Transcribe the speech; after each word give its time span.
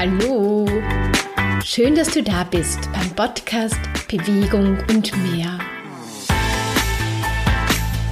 Hallo! 0.00 0.64
Schön, 1.64 1.96
dass 1.96 2.12
du 2.14 2.22
da 2.22 2.44
bist 2.44 2.88
beim 2.92 3.10
Podcast 3.16 3.80
Bewegung 4.06 4.78
und 4.88 5.10
mehr. 5.32 5.58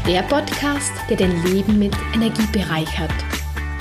Der 0.05 0.23
Podcast, 0.23 0.91
der 1.09 1.17
dein 1.17 1.45
Leben 1.45 1.79
mit 1.79 1.95
Energie 2.13 2.49
bereichert. 2.51 3.13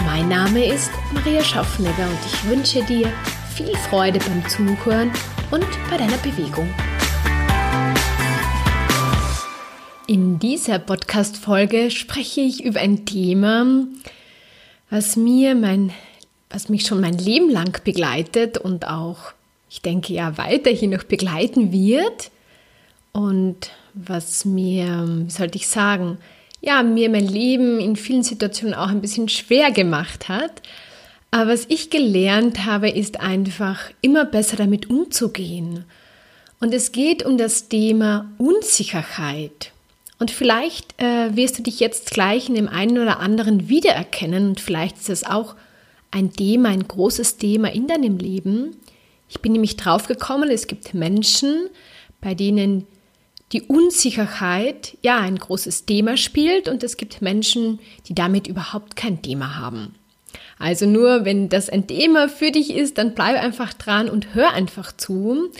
Mein 0.06 0.30
Name 0.30 0.68
ist 0.68 0.92
Maria 1.16 1.44
Schaffnegger 1.44 2.08
und 2.08 2.20
ich 2.28 2.48
wünsche 2.48 2.84
dir 2.84 3.12
viel 3.56 3.76
Freude 3.90 4.20
beim 4.20 4.48
Zuhören 4.50 5.10
und 5.50 5.66
bei 5.90 5.98
deiner 5.98 6.18
Bewegung. 6.18 6.70
In 10.06 10.38
dieser 10.38 10.78
Podcast-Folge 10.78 11.90
spreche 11.90 12.42
ich 12.42 12.64
über 12.64 12.82
ein 12.82 13.08
Thema, 13.08 13.66
was 14.92 15.16
mir 15.16 15.56
mein, 15.56 15.92
was 16.50 16.70
mich 16.70 16.86
schon 16.86 17.02
mein 17.02 17.18
Leben 17.18 17.50
lang 17.50 17.82
begleitet 17.84 18.58
und 18.58 18.88
auch, 18.88 19.34
ich 19.70 19.82
denke 19.82 20.14
ja, 20.14 20.38
weiterhin 20.38 20.92
noch 20.92 21.04
begleiten 21.04 21.72
wird 21.72 22.32
und 23.12 23.72
was 23.94 24.46
mir, 24.46 25.06
wie 25.26 25.30
sollte 25.30 25.58
ich 25.58 25.68
sagen, 25.68 26.18
ja, 26.62 26.84
mir 26.84 27.10
mein 27.10 27.28
Leben 27.28 27.80
in 27.80 27.96
vielen 27.96 28.24
Situationen 28.24 28.74
auch 28.74 28.90
ein 28.90 29.02
bisschen 29.02 29.30
schwer 29.30 29.72
gemacht 29.72 30.30
hat. 30.30 30.62
Aber 31.32 31.52
was 31.52 31.66
ich 31.70 31.90
gelernt 31.90 32.66
habe, 32.66 32.90
ist 32.90 33.20
einfach 33.20 33.92
immer 34.02 34.26
besser 34.26 34.58
damit 34.58 34.90
umzugehen. 34.90 35.86
Und 36.60 36.74
es 36.74 36.92
geht 36.92 37.24
um 37.24 37.38
das 37.38 37.68
Thema 37.68 38.32
Unsicherheit. 38.38 39.72
Und 40.18 40.32
vielleicht 40.32 41.00
äh, 41.02 41.36
wirst 41.36 41.60
du 41.60 41.64
dich 41.64 41.80
jetzt 41.80 42.12
gleich 42.12 42.48
in 42.48 42.56
dem 42.56 42.70
einen 42.70 43.00
oder 43.00 43.20
anderen 43.20 43.68
wiedererkennen 43.68 44.50
und 44.50 44.60
vielleicht 44.62 44.98
ist 44.98 45.10
es 45.10 45.26
auch 45.26 45.56
ein 46.16 46.32
Thema, 46.32 46.70
ein 46.70 46.88
großes 46.88 47.38
Thema 47.38 47.72
in 47.74 47.88
deinem 47.88 48.18
Leben. 48.18 48.78
Ich 49.28 49.42
bin 49.42 49.52
nämlich 49.52 49.76
draufgekommen, 49.76 50.50
es 50.50 50.68
gibt 50.68 50.94
Menschen, 50.94 51.70
bei 52.22 52.34
denen 52.34 52.88
die 53.52 53.62
Unsicherheit 53.62 54.98
ja 55.02 55.20
ein 55.20 55.38
großes 55.38 55.86
Thema 55.86 56.16
spielt 56.16 56.70
und 56.70 56.84
es 56.84 56.96
gibt 56.96 57.22
Menschen, 57.22 57.80
die 58.08 58.16
damit 58.16 58.48
überhaupt 58.48 58.96
kein 58.96 59.22
Thema 59.22 59.58
haben. 59.58 59.96
Also 60.58 60.86
nur, 60.86 61.26
wenn 61.26 61.50
das 61.50 61.70
ein 61.70 61.86
Thema 61.86 62.30
für 62.30 62.52
dich 62.52 62.74
ist, 62.74 62.98
dann 62.98 63.14
bleib 63.14 63.38
einfach 63.38 63.74
dran 63.74 64.10
und 64.10 64.34
hör 64.34 64.54
einfach 64.54 64.96
zu. 64.96 65.52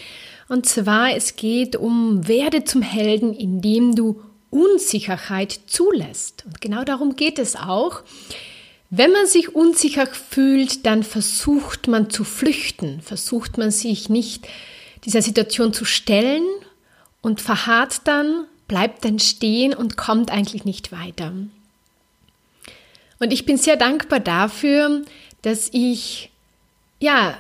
Und 0.48 0.66
zwar, 0.66 1.16
es 1.16 1.36
geht 1.36 1.76
um 1.76 2.30
werde 2.30 2.64
zum 2.64 2.82
Helden, 2.82 3.34
indem 3.34 3.94
du 3.94 4.22
Unsicherheit 4.52 5.60
zulässt. 5.68 6.46
Und 6.46 6.62
genau 6.62 6.86
darum 6.86 7.18
geht 7.18 7.40
es 7.40 7.58
auch. 7.58 8.04
Wenn 8.98 9.12
man 9.12 9.28
sich 9.28 9.54
unsicher 9.54 10.08
fühlt, 10.08 10.86
dann 10.86 11.04
versucht 11.04 11.90
man 11.90 12.10
zu 12.10 12.24
flüchten, 12.24 13.02
versucht 13.02 13.58
man 13.58 13.70
sich 13.70 14.08
nicht 14.08 14.48
dieser 15.04 15.22
Situation 15.22 15.74
zu 15.74 15.84
stellen 15.84 16.46
und 17.22 17.42
verharrt 17.42 18.08
dann, 18.08 18.46
bleibt 18.70 19.04
dann 19.04 19.20
stehen 19.20 19.74
und 19.74 19.98
kommt 19.98 20.32
eigentlich 20.32 20.64
nicht 20.64 20.94
weiter. 20.94 21.34
Und 23.20 23.34
ich 23.34 23.46
bin 23.46 23.58
sehr 23.58 23.76
dankbar 23.76 24.22
dafür, 24.22 25.02
dass 25.42 25.70
ich, 25.74 26.32
ja, 27.02 27.38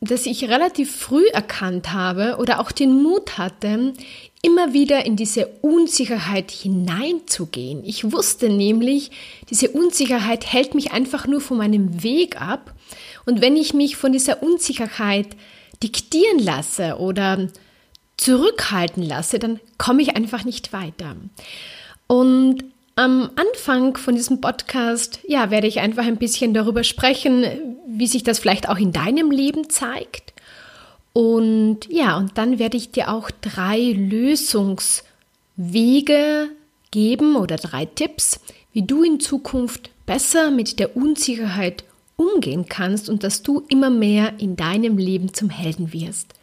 dass 0.00 0.26
ich 0.26 0.48
relativ 0.48 0.92
früh 0.92 1.26
erkannt 1.28 1.92
habe 1.92 2.38
oder 2.40 2.58
auch 2.58 2.72
den 2.72 3.00
Mut 3.00 3.38
hatte, 3.38 3.92
immer 4.44 4.74
wieder 4.74 5.06
in 5.06 5.16
diese 5.16 5.46
Unsicherheit 5.62 6.50
hineinzugehen. 6.50 7.82
Ich 7.82 8.12
wusste 8.12 8.50
nämlich, 8.50 9.10
diese 9.48 9.70
Unsicherheit 9.70 10.52
hält 10.52 10.74
mich 10.74 10.92
einfach 10.92 11.26
nur 11.26 11.40
von 11.40 11.56
meinem 11.56 12.02
Weg 12.02 12.40
ab. 12.40 12.74
Und 13.24 13.40
wenn 13.40 13.56
ich 13.56 13.72
mich 13.72 13.96
von 13.96 14.12
dieser 14.12 14.42
Unsicherheit 14.42 15.28
diktieren 15.82 16.38
lasse 16.40 16.98
oder 16.98 17.48
zurückhalten 18.18 19.02
lasse, 19.02 19.38
dann 19.38 19.60
komme 19.78 20.02
ich 20.02 20.14
einfach 20.14 20.44
nicht 20.44 20.74
weiter. 20.74 21.16
Und 22.06 22.64
am 22.96 23.30
Anfang 23.36 23.96
von 23.96 24.14
diesem 24.14 24.42
Podcast, 24.42 25.20
ja, 25.26 25.50
werde 25.50 25.68
ich 25.68 25.80
einfach 25.80 26.04
ein 26.04 26.18
bisschen 26.18 26.52
darüber 26.52 26.84
sprechen, 26.84 27.76
wie 27.88 28.06
sich 28.06 28.24
das 28.24 28.40
vielleicht 28.40 28.68
auch 28.68 28.78
in 28.78 28.92
deinem 28.92 29.30
Leben 29.30 29.70
zeigt 29.70 30.33
und 31.14 31.80
ja, 31.88 32.18
und 32.18 32.36
dann 32.36 32.58
werde 32.58 32.76
ich 32.76 32.90
dir 32.90 33.10
auch 33.12 33.30
drei 33.30 33.92
Lösungswege 33.92 36.50
geben 36.90 37.36
oder 37.36 37.56
drei 37.56 37.86
Tipps, 37.86 38.40
wie 38.72 38.82
du 38.82 39.04
in 39.04 39.20
Zukunft 39.20 39.90
besser 40.06 40.50
mit 40.50 40.80
der 40.80 40.96
Unsicherheit 40.96 41.84
umgehen 42.16 42.66
kannst 42.68 43.08
und 43.08 43.22
dass 43.22 43.42
du 43.42 43.62
immer 43.68 43.90
mehr 43.90 44.32
in 44.38 44.56
deinem 44.56 44.98
Leben 44.98 45.32
zum 45.32 45.50
Helden 45.50 45.92
wirst. 45.92 46.34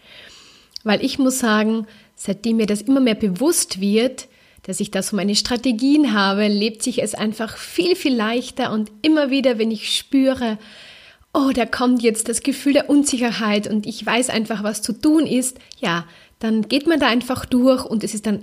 Weil 0.86 1.04
ich 1.04 1.20
muss 1.20 1.40
sagen, 1.40 1.86
seitdem 2.16 2.56
mir 2.56 2.66
das 2.66 2.82
immer 2.82 3.02
mehr 3.02 3.16
bewusst 3.16 3.82
wird, 3.82 4.30
dass 4.64 4.80
ich 4.80 4.90
da 4.90 5.04
so 5.04 5.18
meine 5.18 5.36
Strategien 5.36 6.14
habe, 6.14 6.48
lebt 6.48 6.82
sich 6.82 7.04
es 7.04 7.14
einfach 7.14 7.58
viel, 7.58 7.98
viel 7.98 8.16
leichter 8.16 8.72
und 8.72 8.90
immer 9.02 9.32
wieder, 9.32 9.58
wenn 9.58 9.70
ich 9.70 9.98
spüre, 9.98 10.58
oh, 11.34 11.52
da 11.54 11.66
kommt 11.66 12.02
jetzt 12.04 12.30
das 12.30 12.42
Gefühl 12.42 12.74
der 12.74 12.90
Unsicherheit 12.90 13.68
und 13.68 13.86
ich 13.86 14.06
weiß 14.06 14.30
einfach, 14.30 14.64
was 14.64 14.82
zu 14.82 14.94
tun 14.94 15.26
ist, 15.26 15.58
ja, 15.80 16.06
dann 16.40 16.68
geht 16.68 16.88
man 16.88 17.00
da 17.00 17.08
einfach 17.08 17.46
durch 17.46 17.86
und 17.86 18.04
es 18.04 18.14
ist 18.14 18.26
dann 18.26 18.40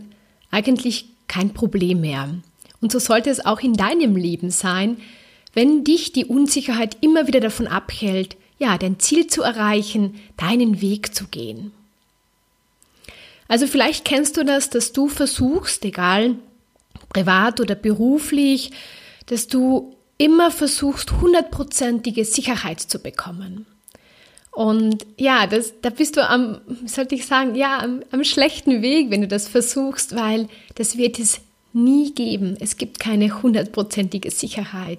eigentlich 0.50 1.06
kein 1.26 1.53
Problem 1.53 2.00
mehr. 2.00 2.28
Und 2.81 2.93
so 2.93 2.99
sollte 2.99 3.31
es 3.31 3.44
auch 3.44 3.60
in 3.60 3.75
deinem 3.75 4.16
Leben 4.16 4.50
sein, 4.50 4.99
wenn 5.53 5.84
dich 5.84 6.12
die 6.12 6.25
Unsicherheit 6.25 6.97
immer 7.00 7.26
wieder 7.26 7.41
davon 7.41 7.66
abhält, 7.66 8.37
ja, 8.59 8.78
dein 8.78 8.99
Ziel 8.99 9.26
zu 9.26 9.43
erreichen, 9.43 10.20
deinen 10.37 10.81
Weg 10.81 11.15
zu 11.15 11.26
gehen. 11.26 11.72
Also 13.49 13.66
vielleicht 13.66 14.05
kennst 14.05 14.37
du 14.37 14.44
das, 14.44 14.70
dass 14.70 14.93
du 14.93 15.09
versuchst, 15.09 15.84
egal 15.84 16.37
privat 17.09 17.60
oder 17.60 17.75
beruflich, 17.75 18.72
dass 19.26 19.49
du 19.49 19.97
immer 20.19 20.51
versuchst, 20.51 21.12
hundertprozentige 21.21 22.25
Sicherheit 22.25 22.81
zu 22.81 22.99
bekommen. 22.99 23.67
Und 24.51 25.06
ja, 25.17 25.47
das, 25.47 25.75
da 25.81 25.91
bist 25.91 26.17
du 26.17 26.29
am, 26.29 26.61
sollte 26.84 27.15
ich 27.15 27.27
sagen, 27.27 27.55
ja, 27.55 27.79
am, 27.79 28.03
am 28.11 28.25
schlechten 28.25 28.83
Weg, 28.83 29.11
wenn 29.11 29.21
du 29.21 29.29
das 29.29 29.47
versuchst, 29.47 30.17
weil 30.17 30.49
das 30.75 30.97
wird 30.97 31.21
es 31.21 31.41
nie 31.73 32.12
geben. 32.12 32.56
Es 32.59 32.77
gibt 32.77 32.99
keine 32.99 33.43
hundertprozentige 33.43 34.33
Sicherheit. 34.33 34.99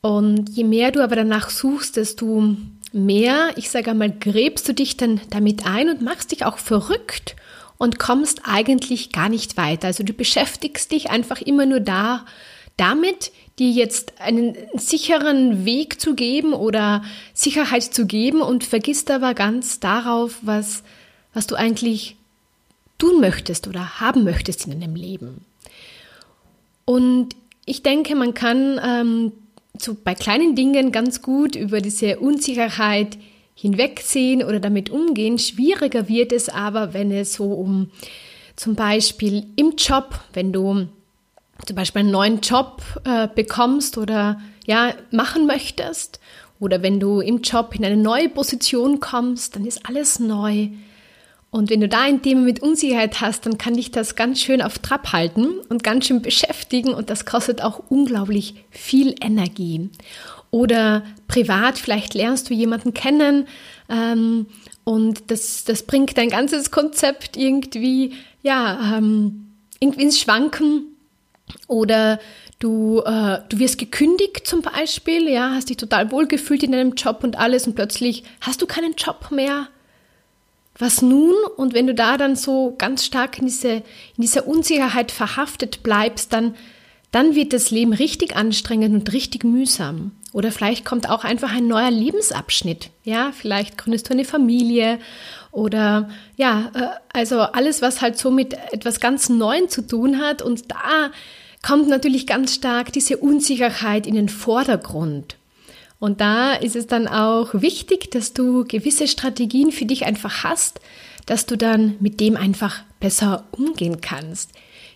Und 0.00 0.48
je 0.48 0.64
mehr 0.64 0.90
du 0.90 1.00
aber 1.00 1.14
danach 1.14 1.50
suchst, 1.50 1.96
desto 1.96 2.56
mehr, 2.92 3.50
ich 3.56 3.70
sage 3.70 3.92
einmal, 3.92 4.10
gräbst 4.10 4.68
du 4.68 4.74
dich 4.74 4.96
dann 4.96 5.20
damit 5.30 5.66
ein 5.66 5.88
und 5.88 6.02
machst 6.02 6.32
dich 6.32 6.44
auch 6.44 6.58
verrückt 6.58 7.36
und 7.76 7.98
kommst 7.98 8.42
eigentlich 8.44 9.12
gar 9.12 9.28
nicht 9.28 9.56
weiter. 9.56 9.86
Also 9.86 10.02
du 10.02 10.12
beschäftigst 10.12 10.90
dich 10.90 11.10
einfach 11.10 11.40
immer 11.40 11.66
nur 11.66 11.80
da 11.80 12.24
damit, 12.76 13.32
dir 13.58 13.70
jetzt 13.70 14.20
einen 14.20 14.56
sicheren 14.74 15.64
Weg 15.64 16.00
zu 16.00 16.14
geben 16.14 16.52
oder 16.52 17.02
Sicherheit 17.34 17.82
zu 17.82 18.06
geben 18.06 18.40
und 18.40 18.64
vergisst 18.64 19.10
aber 19.10 19.34
ganz 19.34 19.80
darauf, 19.80 20.38
was, 20.42 20.82
was 21.34 21.46
du 21.46 21.54
eigentlich 21.54 22.16
tun 22.98 23.20
möchtest 23.20 23.68
oder 23.68 24.00
haben 24.00 24.24
möchtest 24.24 24.66
in 24.66 24.80
deinem 24.80 24.94
Leben. 24.94 25.44
Und 26.84 27.36
ich 27.64 27.82
denke, 27.82 28.14
man 28.14 28.34
kann 28.34 28.80
ähm, 28.84 29.32
so 29.78 29.96
bei 30.02 30.14
kleinen 30.14 30.54
Dingen 30.54 30.90
ganz 30.92 31.22
gut 31.22 31.54
über 31.54 31.80
diese 31.80 32.18
Unsicherheit 32.18 33.18
hinwegsehen 33.54 34.42
oder 34.42 34.60
damit 34.60 34.90
umgehen. 34.90 35.38
Schwieriger 35.38 36.08
wird 36.08 36.32
es 36.32 36.48
aber, 36.48 36.94
wenn 36.94 37.10
es 37.10 37.34
so 37.34 37.52
um 37.52 37.90
zum 38.56 38.74
Beispiel 38.74 39.46
im 39.56 39.74
Job, 39.76 40.20
wenn 40.32 40.52
du 40.52 40.88
zum 41.66 41.76
Beispiel 41.76 42.00
einen 42.00 42.10
neuen 42.10 42.40
Job 42.40 42.82
äh, 43.04 43.28
bekommst 43.28 43.98
oder 43.98 44.40
ja, 44.66 44.94
machen 45.10 45.46
möchtest, 45.46 46.20
oder 46.60 46.82
wenn 46.82 46.98
du 46.98 47.20
im 47.20 47.42
Job 47.42 47.74
in 47.76 47.84
eine 47.84 47.96
neue 47.96 48.28
Position 48.28 49.00
kommst, 49.00 49.56
dann 49.56 49.64
ist 49.64 49.86
alles 49.88 50.18
neu. 50.18 50.68
Und 51.50 51.70
wenn 51.70 51.80
du 51.80 51.88
da 51.88 52.02
ein 52.02 52.20
Thema 52.20 52.42
mit 52.42 52.60
Unsicherheit 52.60 53.20
hast, 53.20 53.46
dann 53.46 53.56
kann 53.56 53.74
dich 53.74 53.90
das 53.90 54.16
ganz 54.16 54.40
schön 54.40 54.60
auf 54.60 54.78
Trab 54.80 55.12
halten 55.12 55.60
und 55.68 55.82
ganz 55.82 56.06
schön 56.06 56.20
beschäftigen 56.20 56.92
und 56.92 57.10
das 57.10 57.24
kostet 57.24 57.62
auch 57.62 57.80
unglaublich 57.88 58.54
viel 58.70 59.14
Energie. 59.22 59.88
Oder 60.50 61.04
privat, 61.26 61.78
vielleicht 61.78 62.14
lernst 62.14 62.50
du 62.50 62.54
jemanden 62.54 62.92
kennen 62.92 63.46
ähm, 63.88 64.46
und 64.84 65.30
das, 65.30 65.64
das 65.64 65.84
bringt 65.84 66.18
dein 66.18 66.28
ganzes 66.28 66.70
Konzept 66.70 67.36
irgendwie, 67.36 68.14
ja, 68.42 68.96
ähm, 68.96 69.52
irgendwie 69.80 70.02
ins 70.02 70.18
Schwanken 70.18 70.97
oder 71.66 72.18
du, 72.58 73.00
äh, 73.00 73.38
du 73.48 73.58
wirst 73.58 73.78
gekündigt 73.78 74.46
zum 74.46 74.62
Beispiel, 74.62 75.28
ja, 75.28 75.52
hast 75.54 75.70
dich 75.70 75.76
total 75.76 76.10
wohlgefühlt 76.10 76.62
in 76.62 76.72
deinem 76.72 76.94
Job 76.94 77.22
und 77.22 77.38
alles 77.38 77.66
und 77.66 77.74
plötzlich 77.74 78.24
hast 78.40 78.62
du 78.62 78.66
keinen 78.66 78.94
Job 78.94 79.30
mehr. 79.30 79.68
Was 80.78 81.02
nun? 81.02 81.34
Und 81.56 81.74
wenn 81.74 81.88
du 81.88 81.94
da 81.94 82.16
dann 82.16 82.36
so 82.36 82.74
ganz 82.78 83.04
stark 83.04 83.38
in, 83.38 83.46
diese, 83.46 83.68
in 83.68 83.82
dieser 84.22 84.46
Unsicherheit 84.46 85.10
verhaftet 85.10 85.82
bleibst, 85.82 86.32
dann, 86.32 86.54
dann 87.10 87.34
wird 87.34 87.52
das 87.52 87.72
Leben 87.72 87.92
richtig 87.92 88.36
anstrengend 88.36 88.94
und 88.94 89.12
richtig 89.12 89.42
mühsam. 89.42 90.12
Oder 90.32 90.52
vielleicht 90.52 90.84
kommt 90.84 91.10
auch 91.10 91.24
einfach 91.24 91.52
ein 91.52 91.66
neuer 91.66 91.90
Lebensabschnitt. 91.90 92.90
Ja, 93.02 93.32
vielleicht 93.32 93.76
gründest 93.76 94.08
du 94.08 94.12
eine 94.12 94.24
Familie 94.24 95.00
oder 95.50 96.10
ja, 96.36 96.70
äh, 96.74 97.16
also 97.16 97.40
alles, 97.40 97.82
was 97.82 98.00
halt 98.00 98.18
so 98.18 98.30
mit 98.30 98.54
etwas 98.72 99.00
ganz 99.00 99.28
Neuem 99.28 99.68
zu 99.68 99.82
tun 99.86 100.18
hat. 100.18 100.42
Und 100.42 100.70
da 100.70 101.10
kommt 101.62 101.88
natürlich 101.88 102.26
ganz 102.26 102.54
stark 102.54 102.92
diese 102.92 103.16
Unsicherheit 103.16 104.06
in 104.06 104.14
den 104.14 104.28
Vordergrund. 104.28 105.36
Und 106.00 106.20
da 106.20 106.54
ist 106.54 106.76
es 106.76 106.86
dann 106.86 107.08
auch 107.08 107.54
wichtig, 107.54 108.10
dass 108.10 108.32
du 108.32 108.64
gewisse 108.64 109.08
Strategien 109.08 109.72
für 109.72 109.84
dich 109.84 110.04
einfach 110.04 110.44
hast, 110.44 110.80
dass 111.26 111.46
du 111.46 111.56
dann 111.56 111.96
mit 112.00 112.20
dem 112.20 112.36
einfach 112.36 112.82
besser 113.00 113.44
umgehen 113.50 114.00
kannst. 114.00 114.50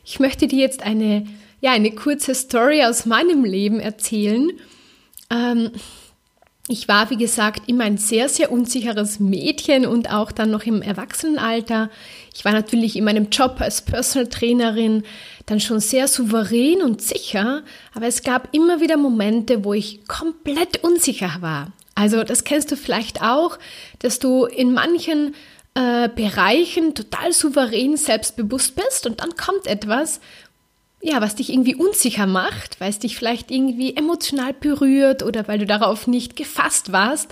Ich 0.05 0.21
möchte 0.21 0.47
dir 0.47 0.61
jetzt 0.61 0.83
eine, 0.83 1.27
ja, 1.61 1.73
eine 1.73 1.93
kurze 1.93 2.35
Story 2.35 2.85
aus 2.85 3.05
meinem 3.05 3.45
Leben 3.45 3.81
erzählen. 3.81 4.51
Ähm, 5.31 5.71
ich 6.73 6.89
war, 6.89 7.11
wie 7.11 7.19
gesagt, 7.19 7.69
immer 7.69 7.85
ein 7.85 7.99
sehr, 7.99 8.31
sehr 8.31 8.51
unsicheres 8.51 9.21
Mädchen 9.21 9.85
und 9.85 10.11
auch 10.11 10.33
dann 10.33 10.51
noch 10.51 10.65
im 10.65 10.81
Erwachsenenalter. 10.81 11.91
Ich 12.35 12.47
war 12.47 12.53
natürlich 12.53 12.97
in 12.97 13.05
meinem 13.05 13.29
Job 13.29 13.57
als 13.61 13.83
Personal 13.83 14.29
Trainerin 14.29 15.03
dann 15.45 15.61
schon 15.61 15.81
sehr 15.81 16.09
souverän 16.09 16.81
und 16.81 17.03
sicher, 17.03 17.63
aber 17.95 18.07
es 18.07 18.23
gab 18.23 18.49
immer 18.55 18.81
wieder 18.81 18.97
Momente, 18.97 19.65
wo 19.65 19.75
ich 19.75 20.07
komplett 20.09 20.83
unsicher 20.83 21.37
war. 21.41 21.73
Also 21.95 22.25
das 22.25 22.45
kennst 22.45 22.73
du 22.73 22.77
vielleicht 22.77 23.21
auch, 23.21 23.59
dass 23.99 24.19
du 24.19 24.47
in 24.47 24.73
manchen 24.73 25.35
äh, 25.75 26.09
Bereichen 26.09 26.95
total 26.95 27.35
souverän 27.35 27.99
selbstbewusst 27.99 28.77
bist 28.77 29.07
und 29.07 29.21
dann 29.21 29.37
kommt 29.37 29.67
etwas, 29.67 30.21
ja, 31.03 31.21
was 31.21 31.35
dich 31.35 31.53
irgendwie 31.53 31.75
unsicher 31.75 32.27
macht, 32.27 32.81
weil 32.81 32.89
es 32.89 33.01
dich 33.01 33.17
vielleicht 33.17 33.51
irgendwie 33.51 33.97
emotional 33.97 34.55
berührt 34.55 35.25
oder 35.25 35.49
weil 35.49 35.59
du 35.59 35.67
darauf 35.67 36.07
nicht 36.07 36.37
gefasst 36.37 36.93
warst. 36.93 37.29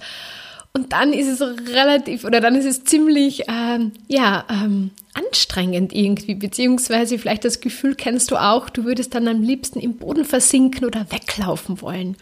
Und 0.72 0.93
dann 0.93 1.12
ist 1.12 1.28
es 1.28 1.40
relativ 1.40 2.25
oder 2.25 2.40
dann 2.40 2.56
ist 2.56 2.64
es 2.64 2.84
ziemlich 2.84 3.44
ähm, 3.49 3.93
ja 4.08 4.44
ähm, 4.50 4.90
anstrengend 5.14 5.93
irgendwie, 5.93 6.34
beziehungsweise 6.34 7.19
vielleicht 7.19 7.44
das 7.44 7.61
Gefühl 7.61 7.94
kennst 7.94 8.31
du 8.31 8.37
auch, 8.37 8.70
du 8.70 8.84
würdest 8.84 9.14
dann 9.14 9.26
am 9.28 9.43
liebsten 9.43 9.81
im 9.81 9.96
Boden 9.96 10.25
versinken 10.25 10.84
oder 10.84 11.06
weglaufen 11.11 11.81
wollen. 11.81 12.17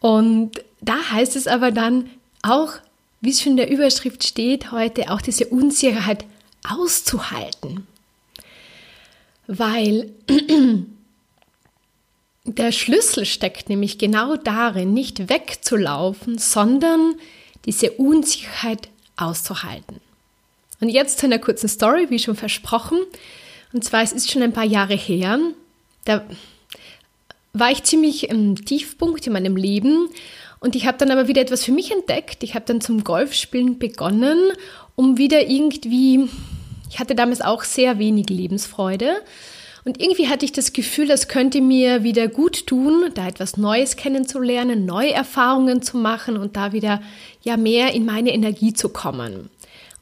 Und 0.00 0.52
da 0.80 0.96
heißt 1.12 1.36
es 1.36 1.46
aber 1.46 1.70
dann 1.70 2.08
auch, 2.42 2.72
wie 3.20 3.30
es 3.30 3.42
schon 3.42 3.52
in 3.52 3.56
der 3.58 3.70
Überschrift 3.70 4.24
steht, 4.24 4.72
heute 4.72 5.10
auch 5.10 5.20
diese 5.20 5.46
Unsicherheit 5.46 6.24
auszuhalten 6.66 7.86
weil 9.50 10.12
der 12.44 12.70
Schlüssel 12.70 13.26
steckt 13.26 13.68
nämlich 13.68 13.98
genau 13.98 14.36
darin, 14.36 14.94
nicht 14.94 15.28
wegzulaufen, 15.28 16.38
sondern 16.38 17.16
diese 17.66 17.90
Unsicherheit 17.90 18.88
auszuhalten. 19.16 20.00
Und 20.80 20.88
jetzt 20.88 21.18
zu 21.18 21.26
einer 21.26 21.40
kurzen 21.40 21.68
Story, 21.68 22.06
wie 22.10 22.20
schon 22.20 22.36
versprochen. 22.36 22.98
Und 23.72 23.84
zwar, 23.84 24.02
es 24.02 24.12
ist 24.12 24.30
schon 24.30 24.42
ein 24.42 24.52
paar 24.52 24.64
Jahre 24.64 24.94
her. 24.94 25.38
Da 26.04 26.24
war 27.52 27.72
ich 27.72 27.82
ziemlich 27.82 28.30
im 28.30 28.64
Tiefpunkt 28.64 29.26
in 29.26 29.32
meinem 29.32 29.56
Leben 29.56 30.08
und 30.60 30.76
ich 30.76 30.86
habe 30.86 30.96
dann 30.98 31.10
aber 31.10 31.26
wieder 31.26 31.42
etwas 31.42 31.64
für 31.64 31.72
mich 31.72 31.90
entdeckt. 31.90 32.44
Ich 32.44 32.54
habe 32.54 32.66
dann 32.66 32.80
zum 32.80 33.02
Golfspielen 33.02 33.80
begonnen, 33.80 34.52
um 34.94 35.18
wieder 35.18 35.48
irgendwie 35.48 36.28
ich 36.90 36.98
hatte 36.98 37.14
damals 37.14 37.40
auch 37.40 37.62
sehr 37.62 37.98
wenig 37.98 38.28
Lebensfreude. 38.28 39.22
Und 39.84 40.00
irgendwie 40.00 40.28
hatte 40.28 40.44
ich 40.44 40.52
das 40.52 40.74
Gefühl, 40.74 41.06
das 41.06 41.28
könnte 41.28 41.62
mir 41.62 42.02
wieder 42.02 42.28
gut 42.28 42.66
tun, 42.66 43.10
da 43.14 43.26
etwas 43.26 43.56
Neues 43.56 43.96
kennenzulernen, 43.96 44.84
neue 44.84 45.12
Erfahrungen 45.12 45.80
zu 45.80 45.96
machen 45.96 46.36
und 46.36 46.56
da 46.56 46.72
wieder 46.72 47.00
ja 47.42 47.56
mehr 47.56 47.94
in 47.94 48.04
meine 48.04 48.34
Energie 48.34 48.74
zu 48.74 48.90
kommen. 48.90 49.48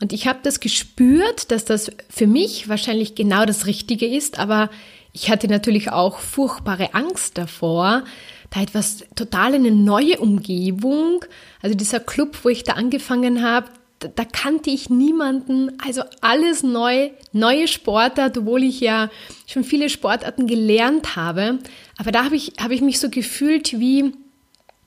Und 0.01 0.13
ich 0.13 0.27
habe 0.27 0.41
das 0.43 0.61
gespürt, 0.61 1.51
dass 1.53 1.65
das 1.65 1.91
für 2.09 2.27
mich 2.27 2.69
wahrscheinlich 2.69 3.15
genau 3.15 3.45
das 3.45 3.67
Richtige 3.67 4.07
ist, 4.07 4.39
aber 4.39 4.71
ich 5.13 5.31
hatte 5.31 5.49
natürlich 5.49 5.91
auch 5.91 6.19
furchtbare 6.19 6.95
Angst 6.95 7.39
davor, 7.39 8.05
da 8.51 8.63
etwas 8.63 9.05
total 9.15 9.55
eine 9.55 9.71
neue 9.71 10.19
Umgebung, 10.19 11.25
also 11.61 11.77
dieser 11.77 12.01
Club, 12.01 12.39
wo 12.43 12.49
ich 12.49 12.65
da 12.65 12.73
angefangen 12.75 13.43
habe, 13.43 13.69
da, 13.99 14.25
kannte 14.25 14.71
ich 14.71 14.91
niemanden, 14.91 15.73
also 15.85 16.03
alles 16.21 16.63
neu, 16.63 17.11
neue 17.33 17.67
Sportart, 17.67 18.39
obwohl 18.39 18.63
ich 18.63 18.81
ja 18.81 19.11
schon 19.47 19.65
viele 19.65 19.89
Sportarten 19.89 20.47
gelernt 20.47 21.17
habe. 21.17 21.59
Aber 21.97 22.13
da 22.13 22.25
habe 22.25 22.37
ich, 22.37 22.53
habe 22.61 22.75
ich 22.75 22.81
mich 22.81 23.01
so 23.01 23.11
gefühlt 23.11 23.79
wie, 23.81 24.13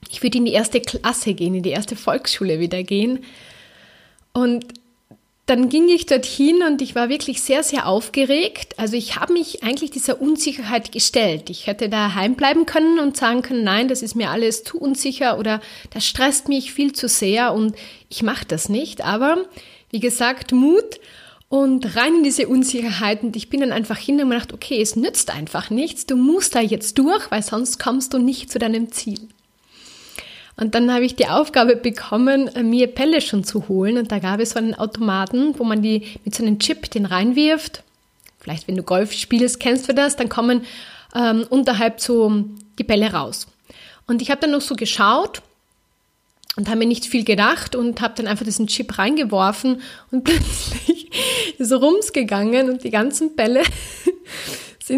ich 0.08 0.22
würde 0.22 0.38
in 0.38 0.46
die 0.46 0.52
erste 0.52 0.80
Klasse 0.80 1.34
gehen, 1.34 1.54
in 1.54 1.62
die 1.62 1.70
erste 1.70 1.96
Volksschule 1.96 2.58
wieder 2.58 2.82
gehen. 2.82 3.20
Und 4.32 4.66
dann 5.46 5.68
ging 5.68 5.88
ich 5.88 6.06
dorthin 6.06 6.62
und 6.62 6.80
ich 6.80 6.94
war 6.94 7.08
wirklich 7.08 7.42
sehr, 7.42 7.64
sehr 7.64 7.86
aufgeregt. 7.86 8.78
Also 8.78 8.96
ich 8.96 9.16
habe 9.16 9.32
mich 9.32 9.64
eigentlich 9.64 9.90
dieser 9.90 10.20
Unsicherheit 10.20 10.92
gestellt. 10.92 11.50
Ich 11.50 11.66
hätte 11.66 11.88
daheim 11.88 12.36
bleiben 12.36 12.64
können 12.64 13.00
und 13.00 13.16
sagen 13.16 13.42
können, 13.42 13.64
nein, 13.64 13.88
das 13.88 14.02
ist 14.02 14.14
mir 14.14 14.30
alles 14.30 14.62
zu 14.62 14.78
unsicher 14.78 15.38
oder 15.38 15.60
das 15.90 16.06
stresst 16.06 16.48
mich 16.48 16.72
viel 16.72 16.92
zu 16.92 17.08
sehr 17.08 17.54
und 17.54 17.74
ich 18.08 18.22
mache 18.22 18.46
das 18.46 18.68
nicht. 18.68 19.04
Aber 19.04 19.38
wie 19.90 20.00
gesagt, 20.00 20.52
Mut 20.52 21.00
und 21.48 21.96
rein 21.96 22.14
in 22.14 22.22
diese 22.24 22.48
Unsicherheit. 22.48 23.22
Und 23.22 23.36
ich 23.36 23.50
bin 23.50 23.60
dann 23.60 23.72
einfach 23.72 23.98
hin 23.98 24.22
und 24.22 24.30
gedacht, 24.30 24.54
okay, 24.54 24.80
es 24.80 24.96
nützt 24.96 25.28
einfach 25.30 25.68
nichts. 25.68 26.06
Du 26.06 26.16
musst 26.16 26.54
da 26.54 26.60
jetzt 26.60 26.96
durch, 26.98 27.30
weil 27.30 27.42
sonst 27.42 27.78
kommst 27.78 28.14
du 28.14 28.18
nicht 28.18 28.50
zu 28.50 28.58
deinem 28.58 28.90
Ziel. 28.90 29.28
Und 30.56 30.74
dann 30.74 30.92
habe 30.92 31.04
ich 31.04 31.16
die 31.16 31.28
Aufgabe 31.28 31.76
bekommen, 31.76 32.48
äh, 32.48 32.62
mir 32.62 32.86
Pelle 32.88 33.20
schon 33.20 33.44
zu 33.44 33.68
holen. 33.68 33.98
Und 33.98 34.12
da 34.12 34.18
gab 34.18 34.40
es 34.40 34.50
so 34.50 34.58
einen 34.58 34.74
Automaten, 34.74 35.58
wo 35.58 35.64
man 35.64 35.82
die 35.82 36.18
mit 36.24 36.34
so 36.34 36.42
einem 36.42 36.58
Chip 36.58 36.90
den 36.90 37.06
reinwirft. 37.06 37.82
Vielleicht, 38.40 38.68
wenn 38.68 38.76
du 38.76 38.82
Golf 38.82 39.12
spielst, 39.12 39.60
kennst 39.60 39.88
du 39.88 39.94
das. 39.94 40.16
Dann 40.16 40.28
kommen 40.28 40.64
ähm, 41.14 41.46
unterhalb 41.48 42.00
so 42.00 42.44
die 42.78 42.84
Bälle 42.84 43.12
raus. 43.12 43.46
Und 44.06 44.20
ich 44.20 44.30
habe 44.30 44.40
dann 44.40 44.50
noch 44.50 44.60
so 44.60 44.74
geschaut 44.74 45.42
und 46.56 46.68
habe 46.68 46.80
mir 46.80 46.86
nicht 46.86 47.06
viel 47.06 47.24
gedacht 47.24 47.74
und 47.74 48.00
habe 48.00 48.14
dann 48.16 48.26
einfach 48.26 48.44
diesen 48.44 48.66
Chip 48.66 48.98
reingeworfen 48.98 49.80
und 50.10 50.24
plötzlich 50.24 51.10
ist 51.58 51.72
rums 51.72 52.12
gegangen 52.12 52.68
und 52.68 52.84
die 52.84 52.90
ganzen 52.90 53.34
Bälle 53.36 53.62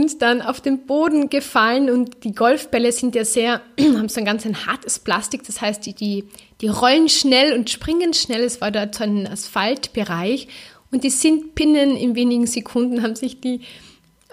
sind 0.00 0.23
dann 0.23 0.43
auf 0.43 0.61
den 0.61 0.87
Boden 0.87 1.31
gefallen 1.31 1.88
und 1.88 2.25
die 2.25 2.35
Golfbälle 2.35 2.91
sind 2.91 3.14
ja 3.14 3.25
sehr, 3.25 3.61
haben 3.81 4.08
so 4.08 4.20
ein 4.20 4.25
ganz 4.25 4.44
ein 4.44 4.67
hartes 4.67 4.99
Plastik, 4.99 5.44
das 5.46 5.61
heißt, 5.61 5.87
die, 5.87 5.94
die, 5.94 6.25
die 6.61 6.69
rollen 6.69 7.08
schnell 7.08 7.55
und 7.55 7.70
springen 7.70 8.13
schnell. 8.13 8.43
Es 8.43 8.60
war 8.60 8.70
dort 8.70 8.96
so 8.96 9.05
ein 9.05 9.27
Asphaltbereich. 9.27 10.48
Und 10.91 11.05
die 11.05 11.10
sind 11.10 11.55
binnen 11.55 11.96
in 11.96 12.15
wenigen 12.15 12.46
Sekunden 12.46 13.03
haben 13.03 13.17
sich 13.17 13.41
die 13.41 13.60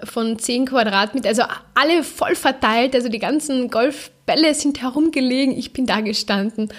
von 0.02 0.38
10 0.38 0.66
Quadratmeter, 0.66 1.28
also 1.28 1.42
alle 1.74 2.02
voll 2.02 2.34
verteilt, 2.34 2.96
also 2.96 3.08
die 3.08 3.20
ganzen 3.20 3.70
Golfbälle 3.70 4.54
sind 4.54 4.82
herumgelegen, 4.82 5.56
ich 5.56 5.72
bin 5.72 5.86
da 5.86 6.00
gestanden 6.00 6.72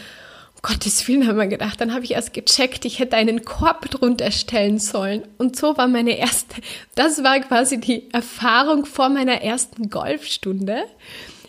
Gottes 0.64 1.06
Willen, 1.10 1.28
haben 1.28 1.38
wir 1.38 1.48
gedacht. 1.48 1.82
Dann 1.82 1.94
habe 1.94 2.06
ich 2.06 2.12
erst 2.12 2.34
gecheckt, 2.34 2.86
ich 2.86 3.00
hätte 3.00 3.18
einen 3.18 3.44
Korb 3.44 3.90
drunter 3.92 4.32
stellen 4.32 4.80
sollen. 4.80 5.24
Und 5.38 5.58
so 5.58 5.78
war 5.78 5.90
meine 5.90 6.18
erste, 6.18 6.56
das 6.96 7.22
war 7.22 7.40
quasi 7.42 7.80
die 7.80 8.12
Erfahrung 8.14 8.86
vor 8.86 9.10
meiner 9.10 9.42
ersten 9.42 9.90
Golfstunde. 9.90 10.86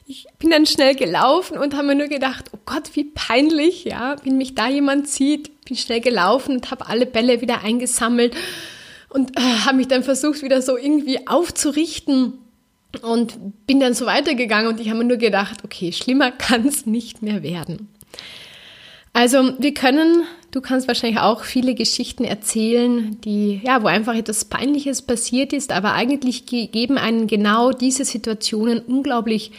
Ich 0.07 0.27
bin 0.41 0.51
dann 0.51 0.67
schnell 0.67 0.97
gelaufen 0.97 1.57
und 1.57 1.75
habe 1.75 1.87
mir 1.87 1.95
nur 1.95 2.09
gedacht, 2.09 2.51
oh 2.53 2.59
Gott, 2.67 2.91
wie 2.95 3.05
peinlich, 3.05 3.85
ja, 3.85 4.17
wenn 4.25 4.37
mich 4.37 4.57
da 4.57 4.69
jemand 4.69 5.09
sieht. 5.09 5.65
Bin 5.65 5.77
schnell 5.77 6.01
gelaufen 6.01 6.57
und 6.57 6.73
habe 6.73 6.89
alle 6.89 7.07
Bälle 7.07 7.41
wieder 7.41 7.63
eingesammelt 7.63 8.37
und 9.11 9.39
äh, 9.39 9.41
habe 9.65 9.77
mich 9.77 9.87
dann 9.87 10.03
versucht, 10.03 10.43
wieder 10.43 10.61
so 10.61 10.77
irgendwie 10.77 11.27
aufzurichten 11.29 12.35
und 13.03 13.39
bin 13.67 13.79
dann 13.79 13.95
so 13.95 14.07
weitergegangen 14.07 14.67
und 14.67 14.81
ich 14.81 14.89
habe 14.89 14.99
mir 14.99 15.05
nur 15.05 15.19
gedacht, 15.19 15.63
okay, 15.65 15.93
schlimmer 15.93 16.33
kann 16.33 16.67
es 16.67 16.85
nicht 16.85 17.23
mehr 17.23 17.45
werden. 17.45 17.89
Also 19.15 19.55
wir 19.61 19.73
können, 19.75 20.25
du 20.51 20.61
kannst 20.61 20.89
wahrscheinlich 20.89 21.21
auch 21.21 21.45
viele 21.45 21.77
Geschichten 21.77 22.25
erzählen, 22.25 23.21
die, 23.21 23.61
ja, 23.65 23.81
wo 23.83 23.87
einfach 23.87 24.17
etwas 24.17 24.45
Peinliches 24.45 25.03
passiert 25.03 25.53
ist, 25.53 25.71
aber 25.71 25.93
eigentlich 25.93 26.47
geben 26.47 26.99
einen 26.99 27.29
genau 27.29 27.71
diese 27.71 28.05
Situationen 28.05 28.81
unglaublich 28.81 29.53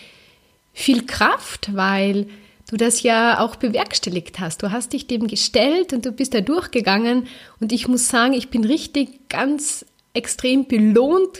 viel 0.74 1.06
Kraft, 1.06 1.74
weil 1.74 2.28
du 2.70 2.76
das 2.76 3.02
ja 3.02 3.40
auch 3.40 3.56
bewerkstelligt 3.56 4.42
hast. 4.42 4.62
Du 4.62 4.72
hast 4.72 4.92
dich 4.92 5.08
dem 5.08 5.28
gestellt 5.28 5.94
und 5.94 6.06
du 6.06 6.12
bist 6.12 6.34
da 6.34 6.42
durchgegangen 6.42 7.28
und 7.62 7.72
ich 7.72 7.88
muss 7.88 8.10
sagen, 8.10 8.34
ich 8.34 8.50
bin 8.50 8.66
richtig 8.66 9.30
ganz 9.30 9.86
extrem 10.14 10.66
belohnt 10.66 11.40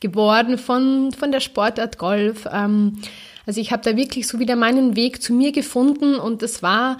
geworden 0.00 0.58
von, 0.58 1.12
von 1.12 1.30
der 1.30 1.40
Sportart 1.40 1.96
Golf. 1.96 2.48
Ähm, 2.52 2.98
also 3.46 3.60
ich 3.60 3.70
habe 3.70 3.84
da 3.84 3.96
wirklich 3.96 4.26
so 4.26 4.40
wieder 4.40 4.56
meinen 4.56 4.96
Weg 4.96 5.22
zu 5.22 5.32
mir 5.32 5.52
gefunden 5.52 6.16
und 6.16 6.42
das 6.42 6.60
war 6.60 6.98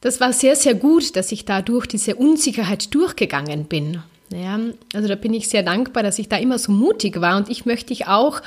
das 0.00 0.20
war 0.20 0.32
sehr, 0.32 0.56
sehr 0.56 0.74
gut, 0.74 1.16
dass 1.16 1.32
ich 1.32 1.44
da 1.44 1.62
durch 1.62 1.86
diese 1.86 2.16
Unsicherheit 2.16 2.94
durchgegangen 2.94 3.64
bin. 3.64 4.02
Ja, 4.32 4.58
also 4.94 5.08
da 5.08 5.16
bin 5.16 5.34
ich 5.34 5.48
sehr 5.48 5.62
dankbar, 5.62 6.02
dass 6.02 6.18
ich 6.18 6.28
da 6.28 6.36
immer 6.36 6.58
so 6.58 6.72
mutig 6.72 7.20
war 7.20 7.36
und 7.36 7.50
ich 7.50 7.66
möchte 7.66 7.88
dich 7.88 8.06
auch 8.06 8.40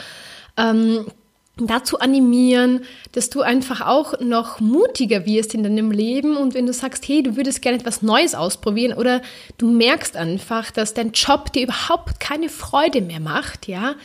ähm, 0.55 1.05
dazu 1.57 1.99
animieren, 1.99 2.81
dass 3.11 3.29
du 3.29 3.41
einfach 3.41 3.81
auch 3.81 4.19
noch 4.19 4.59
mutiger 4.59 5.25
wirst 5.25 5.53
in 5.53 5.63
deinem 5.63 5.91
Leben 5.91 6.35
und 6.37 6.53
wenn 6.53 6.65
du 6.65 6.73
sagst, 6.73 7.07
hey, 7.07 7.21
du 7.21 7.35
würdest 7.35 7.61
gerne 7.61 7.77
etwas 7.77 8.01
Neues 8.01 8.33
ausprobieren 8.33 8.97
oder 8.97 9.21
du 9.57 9.69
merkst 9.69 10.15
einfach, 10.15 10.71
dass 10.71 10.93
dein 10.93 11.11
Job 11.11 11.53
dir 11.53 11.63
überhaupt 11.63 12.19
keine 12.19 12.49
Freude 12.49 13.01
mehr 13.01 13.19
macht, 13.19 13.67
ja, 13.67 13.95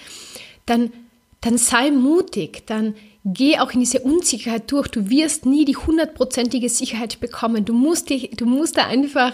dann, 0.66 0.92
dann 1.40 1.56
sei 1.56 1.90
mutig, 1.90 2.66
dann 2.66 2.96
geh 3.34 3.58
auch 3.58 3.72
in 3.72 3.80
diese 3.80 4.00
Unsicherheit 4.00 4.70
durch. 4.70 4.88
Du 4.88 5.10
wirst 5.10 5.46
nie 5.46 5.64
die 5.64 5.76
hundertprozentige 5.76 6.68
Sicherheit 6.68 7.20
bekommen. 7.20 7.64
Du 7.64 7.72
musst 7.72 8.10
dich, 8.10 8.30
du 8.36 8.46
musst 8.46 8.76
da 8.76 8.86
einfach, 8.86 9.32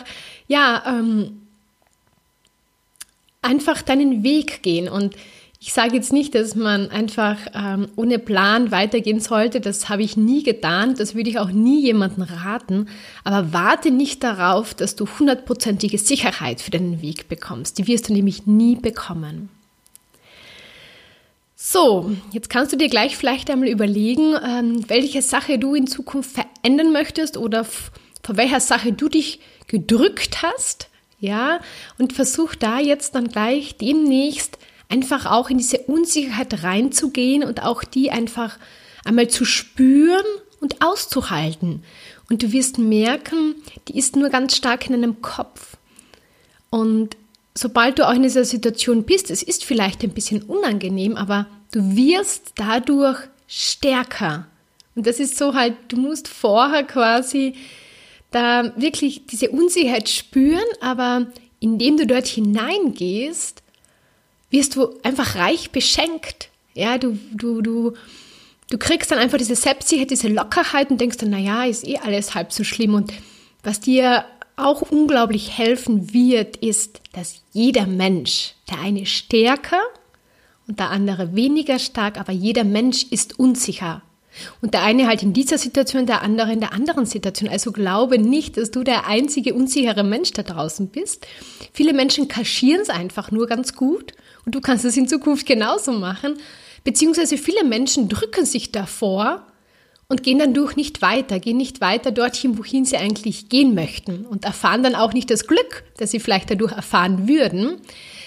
ja, 0.49 0.83
ähm, 0.87 1.43
einfach 3.43 3.83
deinen 3.83 4.23
Weg 4.23 4.63
gehen 4.63 4.89
und 4.89 5.15
ich 5.67 5.73
sage 5.73 5.95
jetzt 5.95 6.13
nicht, 6.13 6.35
dass 6.35 6.55
man 6.55 6.91
einfach 6.91 7.39
ähm, 7.55 7.89
ohne 7.97 8.19
Plan 8.19 8.71
weitergehen 8.71 9.19
sollte. 9.19 9.63
Das 9.63 9.89
habe 9.89 10.03
ich 10.03 10.15
nie 10.15 10.43
getan. 10.43 10.95
Das 10.95 11.15
würde 11.15 11.31
ich 11.31 11.39
auch 11.39 11.51
nie 11.51 11.81
jemandem 11.81 12.25
raten. 12.25 12.87
Aber 13.25 13.55
warte 13.55 13.91
nicht 13.91 14.23
darauf, 14.23 14.75
dass 14.75 14.95
du 14.95 15.07
hundertprozentige 15.19 15.97
Sicherheit 15.97 16.61
für 16.61 16.71
deinen 16.71 17.01
Weg 17.01 17.31
bekommst. 17.31 17.79
Die 17.79 17.87
wirst 17.87 18.11
du 18.11 18.13
nämlich 18.13 18.47
nie 18.47 18.77
bekommen. 18.77 19.49
So, 21.67 22.15
jetzt 22.31 22.51
kannst 22.51 22.75
du 22.75 22.77
dir 22.77 22.91
gleich 22.91 23.17
vielleicht 23.17 23.49
einmal 23.49 23.71
überlegen, 23.71 24.35
ähm, 24.45 24.85
welche 24.89 25.23
Sache 25.23 25.59
du 25.59 25.75
in 25.75 25.87
Zukunft 25.87 26.33
verändern 26.33 26.93
möchtest 26.93 27.39
oder 27.39 27.65
vor 27.65 28.37
welcher 28.37 28.61
Sache 28.61 28.93
du 28.93 29.09
dich 29.09 29.41
gedrückt 29.67 30.43
hast. 30.43 30.91
Ja, 31.21 31.61
und 31.97 32.13
versuch 32.13 32.55
da 32.55 32.81
jetzt 32.81 33.15
dann 33.15 33.29
gleich 33.29 33.79
demnächst 33.79 34.59
einfach 34.91 35.25
auch 35.25 35.49
in 35.49 35.57
diese 35.57 35.79
Unsicherheit 35.79 36.63
reinzugehen 36.65 37.43
und 37.43 37.63
auch 37.63 37.83
die 37.83 38.11
einfach 38.11 38.59
einmal 39.07 39.29
zu 39.29 39.47
spüren 39.47 40.27
und 40.61 40.85
auszuhalten. 40.85 41.83
Und 42.29 42.43
du 42.43 42.53
wirst 42.53 42.77
merken, 42.77 43.55
die 43.89 43.97
ist 43.97 44.17
nur 44.17 44.29
ganz 44.29 44.55
stark 44.55 44.85
in 44.87 44.93
deinem 44.93 45.23
Kopf. 45.23 45.79
Und 46.69 47.17
sobald 47.57 47.99
du 47.99 48.09
auch 48.09 48.15
in 48.15 48.23
dieser 48.23 48.45
Situation 48.45 49.05
bist, 49.05 49.31
es 49.31 49.43
ist 49.43 49.65
vielleicht 49.65 50.03
ein 50.03 50.11
bisschen 50.11 50.43
unangenehm, 50.43 51.17
aber 51.17 51.47
du 51.73 51.97
wirst 51.97 52.53
dadurch 52.57 53.19
stärker. 53.47 54.47
Und 54.97 55.07
das 55.07 55.21
ist 55.21 55.39
so 55.39 55.55
halt, 55.55 55.75
du 55.89 55.97
musst 55.97 56.29
vorher 56.29 56.85
quasi 56.85 57.55
da 58.31 58.73
wirklich 58.77 59.27
diese 59.27 59.51
Unsicherheit 59.51 60.09
spüren, 60.09 60.65
aber 60.81 61.27
indem 61.61 61.97
du 61.97 62.07
dort 62.07 62.27
hineingehst, 62.27 63.63
wirst 64.51 64.77
du 64.77 64.99
einfach 65.03 65.37
reich 65.37 65.71
beschenkt. 65.71 66.51
Ja, 66.75 66.99
du, 66.99 67.19
du, 67.33 67.63
du, 67.63 67.95
du 68.71 68.79
kriegst 68.79 69.11
dann 69.11 69.19
einfach 69.19 69.39
diese 69.39 69.55
Selbstsicherheit, 69.55 70.11
diese 70.11 70.29
Lockerheit 70.29 70.91
und 70.91 71.01
denkst 71.01 71.19
dann, 71.19 71.31
naja, 71.31 71.65
ist 71.65 71.87
eh 71.87 71.99
alles 71.99 72.35
halb 72.35 72.53
so 72.53 72.65
schlimm. 72.65 72.95
Und 72.95 73.13
was 73.63 73.81
dir 73.81 74.25
auch 74.57 74.83
unglaublich 74.83 75.59
helfen 75.59 76.13
wird, 76.13 76.57
ist, 76.57 77.01
dass 77.13 77.43
jeder 77.53 77.87
Mensch, 77.87 78.55
der 78.71 78.81
eine 78.81 79.07
stärker 79.07 79.81
und 80.67 80.79
der 80.79 80.91
andere 80.91 81.35
weniger 81.35 81.79
stark, 81.79 82.19
aber 82.19 82.33
jeder 82.33 82.65
Mensch 82.65 83.05
ist 83.11 83.39
unsicher. 83.39 84.03
Und 84.61 84.75
der 84.75 84.83
eine 84.83 85.07
halt 85.07 85.23
in 85.23 85.33
dieser 85.33 85.59
Situation, 85.59 86.07
der 86.07 86.23
andere 86.23 86.53
in 86.53 86.61
der 86.61 86.73
anderen 86.73 87.07
Situation. 87.07 87.49
Also 87.49 87.71
glaube 87.71 88.19
nicht, 88.19 88.57
dass 88.57 88.71
du 88.71 88.83
der 88.83 89.07
einzige 89.07 89.55
unsichere 89.55 90.03
Mensch 90.03 90.33
da 90.33 90.43
draußen 90.43 90.89
bist. 90.89 91.27
Viele 91.73 91.93
Menschen 91.93 92.27
kaschieren 92.27 92.81
es 92.81 92.91
einfach 92.91 93.31
nur 93.31 93.47
ganz 93.47 93.75
gut 93.75 94.13
und 94.45 94.55
du 94.55 94.61
kannst 94.61 94.85
es 94.85 94.97
in 94.97 95.09
Zukunft 95.09 95.47
genauso 95.47 95.93
machen. 95.93 96.35
Beziehungsweise 96.83 97.39
viele 97.39 97.65
Menschen 97.65 98.09
drücken 98.09 98.45
sich 98.45 98.73
davor 98.73 99.47
und 100.09 100.23
gehen 100.23 100.39
dann 100.39 100.55
durch 100.55 100.77
nicht 100.77 101.03
weiter, 101.03 101.41
gehen 101.41 101.57
nicht 101.57 101.81
weiter 101.81 102.11
dorthin, 102.11 102.59
wohin 102.59 102.85
sie 102.85 102.97
eigentlich 102.97 103.49
gehen 103.49 103.75
möchten 103.75 104.27
und 104.27 104.45
erfahren 104.45 104.83
dann 104.83 104.95
auch 104.95 105.13
nicht 105.13 105.31
das 105.31 105.47
Glück, 105.47 105.85
das 105.97 106.11
sie 106.11 106.21
vielleicht 106.21 106.51
dadurch 106.51 106.73
erfahren 106.73 107.29
würden, 107.29 107.81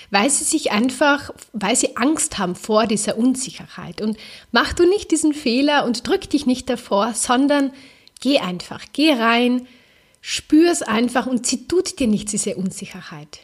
weil 0.10 0.30
sie 0.30 0.44
sich 0.44 0.72
einfach, 0.72 1.32
weil 1.54 1.76
sie 1.76 1.98
Angst 1.98 2.38
haben 2.38 2.56
vor 2.56 2.88
dieser 2.88 3.18
Unsicherheit. 3.18 4.02
Und 4.02 4.18
mach 4.52 4.74
du 4.74 4.88
nicht 4.88 5.12
diesen 5.12 5.34
Fehler 5.34 5.86
und 5.86 6.08
drück 6.08 6.30
dich 6.30 6.46
nicht 6.46 6.70
davor, 6.70 7.14
sondern 7.14 7.72
geh 8.22 8.40
einfach, 8.40 8.84
geh 8.94 9.14
rein, 9.14 9.68
spür 10.22 10.72
es 10.72 10.82
einfach 10.82 11.28
und 11.28 11.46
sie 11.46 11.68
tut 11.68 12.00
dir 12.00 12.08
nicht 12.08 12.32
diese 12.32 12.56
Unsicherheit. 12.56 13.40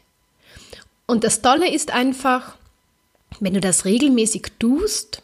Und 1.05 1.23
das 1.23 1.41
Tolle 1.41 1.71
ist 1.71 1.91
einfach, 1.91 2.55
wenn 3.39 3.53
du 3.53 3.61
das 3.61 3.85
regelmäßig 3.85 4.47
tust, 4.59 5.22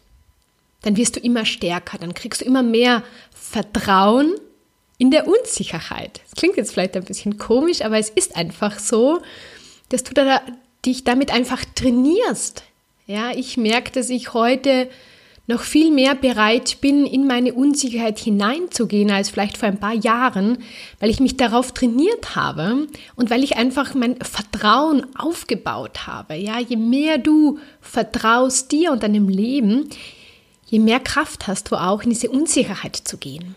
dann 0.82 0.98
wirst 0.98 1.16
du 1.16 1.20
immer 1.20 1.46
stärker, 1.46 1.98
dann 1.98 2.14
kriegst 2.14 2.42
du 2.42 2.46
immer 2.46 2.64
mehr 2.64 3.04
Vertrauen 3.34 4.36
in 4.98 5.12
der 5.12 5.28
Unsicherheit. 5.28 6.22
Das 6.26 6.36
klingt 6.36 6.58
jetzt 6.58 6.74
vielleicht 6.74 6.96
ein 6.96 7.04
bisschen 7.04 7.38
komisch, 7.38 7.82
aber 7.82 7.98
es 7.98 8.10
ist 8.10 8.36
einfach 8.36 8.80
so, 8.80 9.22
dass 9.90 10.04
du 10.04 10.14
da, 10.14 10.42
dich 10.86 11.04
damit 11.04 11.32
einfach 11.34 11.64
trainierst. 11.76 12.64
Ja, 13.08 13.32
ich 13.32 13.58
merke, 13.58 13.92
dass 13.92 14.10
ich 14.10 14.34
heute 14.34 14.90
noch 15.48 15.62
viel 15.62 15.90
mehr 15.90 16.14
bereit 16.14 16.78
bin, 16.80 17.08
in 17.08 17.26
meine 17.26 17.56
Unsicherheit 17.56 18.20
hineinzugehen 18.20 19.10
als 19.10 19.32
vielleicht 19.32 19.58
vor 19.58 19.68
ein 19.68 19.80
paar 19.80 19.96
Jahren, 19.96 20.60
weil 21.00 21.10
ich 21.10 21.20
mich 21.20 21.38
darauf 21.38 21.72
trainiert 21.72 22.36
habe 22.36 22.88
und 23.16 23.32
weil 23.32 23.44
ich 23.44 23.58
einfach 23.58 23.96
mein 23.96 24.18
Vertrauen 24.18 25.08
aufgebaut 25.18 26.06
habe. 26.06 26.36
Ja, 26.36 26.60
je 26.60 26.76
mehr 26.76 27.18
du 27.18 27.58
vertraust 27.82 28.72
dir 28.72 28.92
und 28.92 29.02
deinem 29.02 29.28
Leben, 29.28 29.90
je 30.70 30.80
mehr 30.80 31.00
Kraft 31.00 31.48
hast 31.48 31.72
du 31.72 31.76
auch, 31.76 32.04
in 32.04 32.10
diese 32.10 32.30
Unsicherheit 32.30 32.96
zu 32.96 33.18
gehen. 33.18 33.56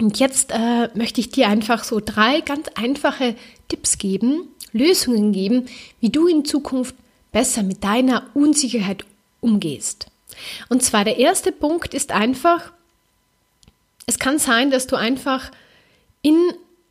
Und 0.00 0.18
jetzt 0.18 0.50
äh, 0.50 0.88
möchte 0.94 1.20
ich 1.20 1.30
dir 1.30 1.48
einfach 1.48 1.84
so 1.84 2.00
drei 2.04 2.40
ganz 2.40 2.68
einfache 2.74 3.36
Tipps 3.68 3.98
geben, 3.98 4.48
Lösungen 4.72 5.32
geben, 5.32 5.66
wie 6.00 6.10
du 6.10 6.26
in 6.26 6.44
Zukunft 6.44 6.94
besser 7.30 7.62
mit 7.62 7.84
deiner 7.84 8.26
Unsicherheit 8.34 9.04
umgehst. 9.40 10.06
Und 10.68 10.82
zwar 10.82 11.04
der 11.04 11.18
erste 11.18 11.52
Punkt 11.52 11.94
ist 11.94 12.10
einfach, 12.10 12.72
es 14.06 14.18
kann 14.18 14.38
sein, 14.38 14.70
dass 14.70 14.86
du 14.86 14.96
einfach 14.96 15.50
in 16.22 16.36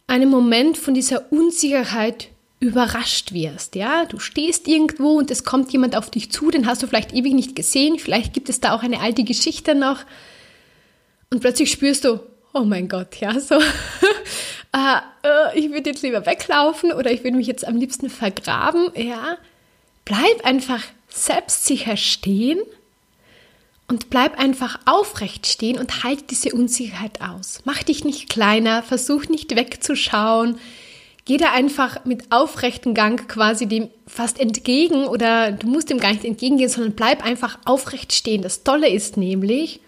einem 0.08 0.29
Moment 0.29 0.77
von 0.77 0.93
dieser 0.93 1.31
Unsicherheit 1.31 2.29
überrascht 2.62 3.34
wirst. 3.34 3.75
Ja, 3.75 4.06
du 4.06 4.20
stehst 4.20 4.68
irgendwo 4.68 5.18
und 5.18 5.32
es 5.32 5.44
kommt 5.44 5.74
jemand 5.74 5.98
auf 5.98 6.12
dich 6.12 6.32
zu, 6.32 6.51
den 6.51 6.68
hast 6.68 6.82
du 6.82 6.88
vielleicht 6.88 7.12
ewig 7.12 7.34
nicht 7.34 7.56
gesehen, 7.56 8.00
vielleicht 8.00 8.34
gibt 8.34 8.48
es 8.48 8.62
da 8.62 8.74
auch 8.74 8.84
eine 8.84 9.01
alte 9.01 9.24
Geschichte 9.24 9.75
noch 9.75 10.06
und 11.32 11.41
plötzlich 11.41 11.72
spürst 11.72 12.06
du, 12.06 12.20
oh 12.53 12.63
mein 12.63 12.88
Gott, 12.88 13.15
ja, 13.20 13.39
so, 13.39 13.56
äh, 13.56 13.60
äh, 15.24 15.60
ich 15.60 15.72
würde 15.72 15.89
jetzt 15.89 16.03
lieber 16.03 16.25
weglaufen 16.27 16.94
oder 16.94 17.12
ich 17.12 17.24
würde 17.24 17.38
mich 17.38 17.48
jetzt 17.48 17.68
am 17.68 17.75
liebsten 17.75 18.10
vergraben, 18.10 18.89
ja. 18.96 19.38
Bleib 20.06 20.46
einfach 20.46 20.84
selbstsicher 21.10 21.98
stehen 21.98 22.60
und 23.88 24.10
bleib 24.10 24.39
einfach 24.39 24.80
aufrecht 24.86 25.48
stehen 25.48 25.80
und 25.80 26.03
halt 26.03 26.30
diese 26.32 26.53
Unsicherheit 26.53 27.22
aus. 27.22 27.62
Mach 27.65 27.82
dich 27.84 28.03
nicht 28.03 28.30
kleiner, 28.30 28.84
versuch 28.84 29.25
nicht 29.25 29.56
wegzuschauen. 29.56 30.60
Geh 31.25 31.38
da 31.38 31.51
einfach 31.51 32.04
mit 32.06 32.32
aufrechten 32.32 32.94
Gang 32.94 33.28
quasi 33.28 33.68
dem 33.68 33.90
fast 34.08 34.40
entgegen 34.40 35.06
oder 35.08 35.51
du 35.51 35.68
musst 35.68 35.90
dem 35.90 36.00
gar 36.00 36.12
nicht 36.12 36.25
entgegengehen, 36.25 36.70
sondern 36.70 36.94
bleib 36.94 37.24
einfach 37.24 37.60
aufrecht 37.66 38.13
stehen. 38.13 38.42
Das 38.42 38.63
Tolle 38.63 38.90
ist 38.90 39.18
nämlich, 39.18 39.82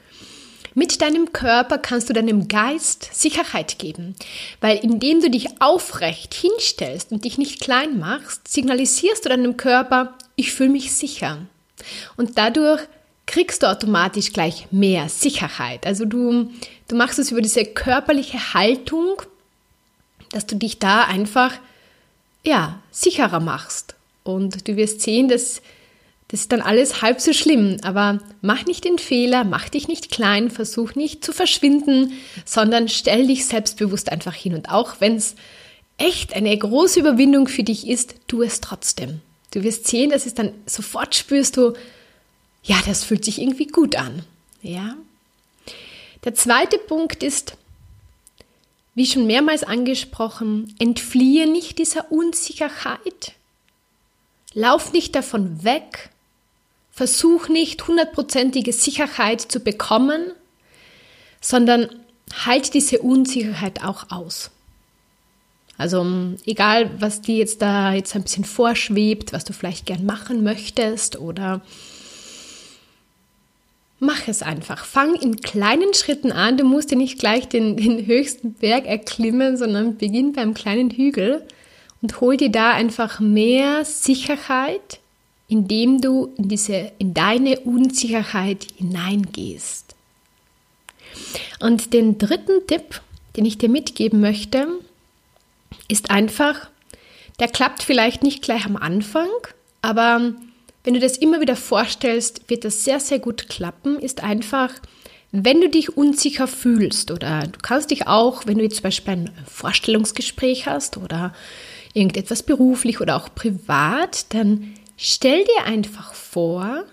mit 0.75 1.01
deinem 1.01 1.33
Körper 1.33 1.77
kannst 1.77 2.09
du 2.09 2.13
deinem 2.13 2.47
Geist 2.47 3.09
Sicherheit 3.13 3.77
geben, 3.77 4.15
weil 4.59 4.77
indem 4.77 5.21
du 5.21 5.29
dich 5.29 5.61
aufrecht 5.61 6.33
hinstellst 6.33 7.11
und 7.11 7.25
dich 7.25 7.37
nicht 7.37 7.61
klein 7.61 7.99
machst, 7.99 8.47
signalisierst 8.47 9.25
du 9.25 9.29
deinem 9.29 9.57
Körper, 9.57 10.17
ich 10.35 10.51
fühle 10.51 10.69
mich 10.69 10.93
sicher. 10.93 11.39
Und 12.17 12.37
dadurch 12.37 12.81
kriegst 13.25 13.63
du 13.63 13.67
automatisch 13.69 14.33
gleich 14.33 14.67
mehr 14.71 15.09
Sicherheit. 15.09 15.85
Also 15.85 16.05
du, 16.05 16.51
du 16.87 16.95
machst 16.95 17.19
es 17.19 17.31
über 17.31 17.41
diese 17.41 17.65
körperliche 17.65 18.53
Haltung, 18.53 19.21
dass 20.35 20.45
du 20.45 20.55
dich 20.55 20.79
da 20.79 21.05
einfach 21.05 21.53
ja, 22.43 22.79
sicherer 22.91 23.39
machst. 23.39 23.95
Und 24.23 24.67
du 24.67 24.75
wirst 24.75 25.01
sehen, 25.01 25.27
dass 25.27 25.61
das 26.33 26.41
ist 26.41 26.51
dann 26.51 26.61
alles 26.61 27.03
halb 27.03 27.21
so 27.21 27.31
schlimm. 27.31 27.77
Aber 27.83 28.19
mach 28.41 28.65
nicht 28.65 28.85
den 28.85 28.97
Fehler, 28.97 29.43
mach 29.43 29.69
dich 29.69 29.87
nicht 29.87 30.09
klein, 30.09 30.49
versuch 30.49 30.95
nicht 30.95 31.23
zu 31.23 31.31
verschwinden, 31.31 32.13
sondern 32.43 32.89
stell 32.89 33.27
dich 33.27 33.45
selbstbewusst 33.45 34.11
einfach 34.11 34.33
hin. 34.33 34.55
Und 34.55 34.69
auch 34.69 34.95
wenn 34.99 35.15
es 35.15 35.35
echt 35.99 36.33
eine 36.33 36.57
große 36.57 36.99
Überwindung 36.99 37.47
für 37.47 37.61
dich 37.61 37.87
ist, 37.87 38.15
tu 38.27 38.41
es 38.41 38.61
trotzdem. 38.61 39.21
Du 39.51 39.61
wirst 39.61 39.85
sehen, 39.85 40.09
dass 40.09 40.25
es 40.25 40.33
dann 40.33 40.53
sofort 40.65 41.13
spürst 41.13 41.57
du, 41.57 41.73
ja, 42.63 42.77
das 42.87 43.03
fühlt 43.03 43.23
sich 43.23 43.39
irgendwie 43.39 43.67
gut 43.67 43.95
an. 43.95 44.23
Ja. 44.63 44.95
Der 46.23 46.33
zweite 46.33 46.79
Punkt 46.79 47.21
ist, 47.21 47.57
wie 48.95 49.05
schon 49.05 49.25
mehrmals 49.25 49.63
angesprochen, 49.63 50.75
entfliehe 50.79 51.51
nicht 51.51 51.79
dieser 51.79 52.11
Unsicherheit. 52.11 53.33
Lauf 54.53 54.93
nicht 54.93 55.15
davon 55.15 55.63
weg, 55.63 56.09
versuch 56.91 57.49
nicht 57.49 57.87
hundertprozentige 57.87 58.71
Sicherheit 58.71 59.41
zu 59.41 59.59
bekommen, 59.59 60.31
sondern 61.41 61.89
halt 62.45 62.73
diese 62.73 62.99
Unsicherheit 62.99 63.83
auch 63.83 64.11
aus. 64.11 64.51
Also 65.77 66.05
egal, 66.45 67.01
was 67.01 67.21
dir 67.21 67.37
jetzt 67.37 67.61
da 67.63 67.93
jetzt 67.93 68.15
ein 68.15 68.23
bisschen 68.23 68.45
vorschwebt, 68.45 69.33
was 69.33 69.43
du 69.43 69.53
vielleicht 69.53 69.87
gern 69.87 70.05
machen 70.05 70.43
möchtest 70.43 71.17
oder 71.17 71.61
mach 74.03 74.27
es 74.27 74.43
einfach. 74.43 74.85
Fang 74.85 75.15
in 75.15 75.41
kleinen 75.41 75.93
Schritten 75.93 76.31
an. 76.31 76.57
Du 76.57 76.63
musst 76.63 76.91
ja 76.91 76.97
nicht 76.97 77.19
gleich 77.19 77.47
den, 77.47 77.77
den 77.77 78.05
höchsten 78.05 78.53
Berg 78.53 78.85
erklimmen, 78.85 79.57
sondern 79.57 79.97
beginn 79.97 80.33
beim 80.33 80.53
kleinen 80.53 80.91
Hügel 80.91 81.45
und 82.01 82.21
hol 82.21 82.37
dir 82.37 82.49
da 82.49 82.71
einfach 82.71 83.19
mehr 83.19 83.85
Sicherheit, 83.85 84.99
indem 85.47 86.01
du 86.01 86.33
in 86.37 86.49
diese, 86.49 86.91
in 86.99 87.13
deine 87.13 87.61
Unsicherheit 87.61 88.67
hineingehst. 88.77 89.95
Und 91.59 91.93
den 91.93 92.17
dritten 92.17 92.65
Tipp, 92.67 93.01
den 93.35 93.45
ich 93.45 93.57
dir 93.57 93.69
mitgeben 93.69 94.19
möchte, 94.19 94.67
ist 95.87 96.11
einfach, 96.11 96.69
der 97.39 97.47
klappt 97.47 97.83
vielleicht 97.83 98.23
nicht 98.23 98.41
gleich 98.41 98.65
am 98.65 98.75
Anfang, 98.75 99.29
aber 99.81 100.33
wenn 100.83 100.93
du 100.93 100.99
das 100.99 101.17
immer 101.17 101.39
wieder 101.39 101.55
vorstellst, 101.55 102.49
wird 102.49 102.65
das 102.65 102.83
sehr, 102.83 102.99
sehr 102.99 103.19
gut 103.19 103.49
klappen, 103.49 103.99
ist 103.99 104.23
einfach, 104.23 104.71
wenn 105.31 105.61
du 105.61 105.69
dich 105.69 105.97
unsicher 105.97 106.47
fühlst 106.47 107.09
oder 107.09 107.47
du 107.47 107.59
kannst 107.61 107.91
dich 107.91 108.07
auch, 108.07 108.45
wenn 108.45 108.57
du 108.57 108.63
jetzt 108.63 108.75
zum 108.75 108.83
Beispiel 108.83 109.13
ein 109.13 109.31
Vorstellungsgespräch 109.45 110.67
hast 110.67 110.97
oder 110.97 111.33
irgendetwas 111.93 112.43
beruflich 112.43 113.01
oder 113.01 113.15
auch 113.15 113.33
privat, 113.33 114.33
dann 114.33 114.73
stell 114.97 115.43
dir 115.43 115.65
einfach 115.65 116.13
vor, 116.13 116.83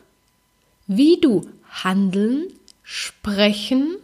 wie 0.86 1.20
du 1.20 1.48
handeln, 1.68 2.46
sprechen 2.82 3.96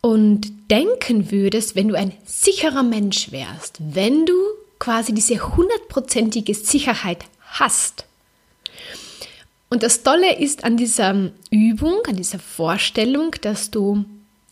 und 0.00 0.70
denken 0.70 1.30
würdest, 1.30 1.76
wenn 1.76 1.88
du 1.88 1.96
ein 1.96 2.12
sicherer 2.24 2.82
Mensch 2.82 3.30
wärst, 3.30 3.78
wenn 3.80 4.26
du 4.26 4.34
quasi 4.78 5.14
diese 5.14 5.56
hundertprozentige 5.56 6.54
Sicherheit 6.54 7.24
hast. 7.40 8.06
Und 9.72 9.82
das 9.82 10.02
Tolle 10.02 10.36
ist 10.36 10.64
an 10.64 10.76
dieser 10.76 11.30
Übung, 11.50 12.02
an 12.06 12.16
dieser 12.16 12.38
Vorstellung, 12.38 13.34
dass 13.40 13.70
du, 13.70 14.04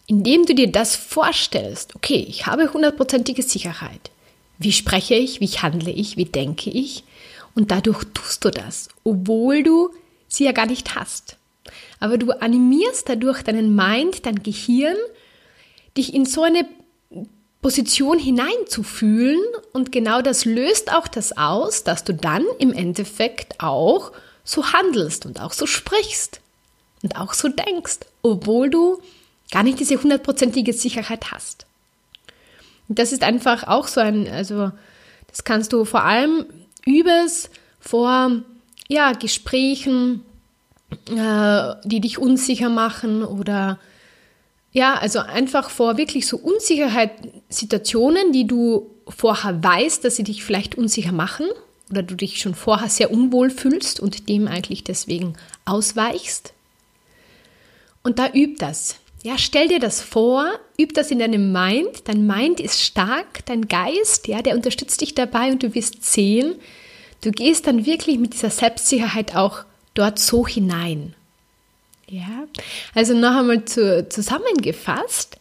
indem 0.06 0.46
du 0.46 0.54
dir 0.54 0.72
das 0.72 0.96
vorstellst, 0.96 1.94
okay, 1.94 2.24
ich 2.26 2.46
habe 2.46 2.72
hundertprozentige 2.72 3.42
Sicherheit. 3.42 4.10
Wie 4.58 4.72
spreche 4.72 5.16
ich, 5.16 5.42
wie 5.42 5.46
handle 5.48 5.90
ich, 5.90 6.16
wie 6.16 6.24
denke 6.24 6.70
ich? 6.70 7.04
Und 7.54 7.70
dadurch 7.70 8.02
tust 8.14 8.46
du 8.46 8.50
das, 8.50 8.88
obwohl 9.04 9.62
du 9.62 9.90
sie 10.26 10.44
ja 10.44 10.52
gar 10.52 10.64
nicht 10.64 10.94
hast. 10.94 11.36
Aber 11.98 12.16
du 12.16 12.32
animierst 12.32 13.06
dadurch 13.06 13.42
deinen 13.42 13.76
Mind, 13.76 14.24
dein 14.24 14.42
Gehirn 14.42 14.96
dich 15.98 16.14
in 16.14 16.24
so 16.24 16.44
eine 16.44 16.66
Position 17.60 18.18
hineinzufühlen 18.18 19.42
und 19.74 19.92
genau 19.92 20.22
das 20.22 20.46
löst 20.46 20.90
auch 20.90 21.08
das 21.08 21.36
aus, 21.36 21.84
dass 21.84 22.04
du 22.04 22.14
dann 22.14 22.46
im 22.58 22.72
Endeffekt 22.72 23.62
auch 23.62 24.12
so 24.44 24.72
handelst 24.72 25.26
und 25.26 25.40
auch 25.40 25.52
so 25.52 25.66
sprichst 25.66 26.40
und 27.02 27.16
auch 27.16 27.32
so 27.34 27.48
denkst, 27.48 27.98
obwohl 28.22 28.70
du 28.70 29.00
gar 29.50 29.62
nicht 29.62 29.80
diese 29.80 30.00
hundertprozentige 30.00 30.72
Sicherheit 30.72 31.32
hast. 31.32 31.66
Und 32.88 32.98
das 32.98 33.12
ist 33.12 33.22
einfach 33.22 33.64
auch 33.64 33.86
so 33.88 34.00
ein, 34.00 34.28
also 34.28 34.72
das 35.28 35.44
kannst 35.44 35.72
du 35.72 35.84
vor 35.84 36.04
allem 36.04 36.46
übers 36.84 37.50
vor 37.78 38.42
ja, 38.88 39.12
Gesprächen, 39.12 40.24
äh, 41.06 41.74
die 41.84 42.00
dich 42.00 42.18
unsicher 42.18 42.68
machen 42.68 43.22
oder 43.22 43.78
ja, 44.72 44.94
also 44.94 45.18
einfach 45.20 45.70
vor 45.70 45.96
wirklich 45.96 46.26
so 46.26 46.36
Unsicherheitssituationen, 46.36 48.32
die 48.32 48.46
du 48.46 48.90
vorher 49.08 49.62
weißt, 49.62 50.04
dass 50.04 50.16
sie 50.16 50.24
dich 50.24 50.44
vielleicht 50.44 50.76
unsicher 50.76 51.12
machen 51.12 51.46
oder 51.90 52.02
du 52.02 52.14
dich 52.14 52.40
schon 52.40 52.54
vorher 52.54 52.88
sehr 52.88 53.10
unwohl 53.10 53.50
fühlst 53.50 54.00
und 54.00 54.28
dem 54.28 54.48
eigentlich 54.48 54.84
deswegen 54.84 55.34
ausweichst. 55.64 56.52
Und 58.02 58.18
da 58.18 58.32
üb 58.32 58.58
das. 58.58 58.96
Ja, 59.22 59.36
stell 59.36 59.68
dir 59.68 59.80
das 59.80 60.00
vor, 60.00 60.46
üb 60.80 60.94
das 60.94 61.10
in 61.10 61.18
deinem 61.18 61.52
Mind. 61.52 62.08
Dein 62.08 62.26
Mind 62.26 62.58
ist 62.58 62.80
stark, 62.80 63.44
dein 63.46 63.68
Geist, 63.68 64.28
ja, 64.28 64.40
der 64.40 64.54
unterstützt 64.54 65.00
dich 65.00 65.14
dabei 65.14 65.50
und 65.50 65.62
du 65.62 65.74
wirst 65.74 66.04
sehen, 66.04 66.54
du 67.20 67.30
gehst 67.30 67.66
dann 67.66 67.84
wirklich 67.84 68.18
mit 68.18 68.32
dieser 68.32 68.50
Selbstsicherheit 68.50 69.36
auch 69.36 69.64
dort 69.92 70.18
so 70.18 70.46
hinein. 70.46 71.14
Ja, 72.08 72.46
also 72.94 73.14
noch 73.14 73.36
einmal 73.36 73.66
zu, 73.66 74.08
zusammengefasst, 74.08 75.36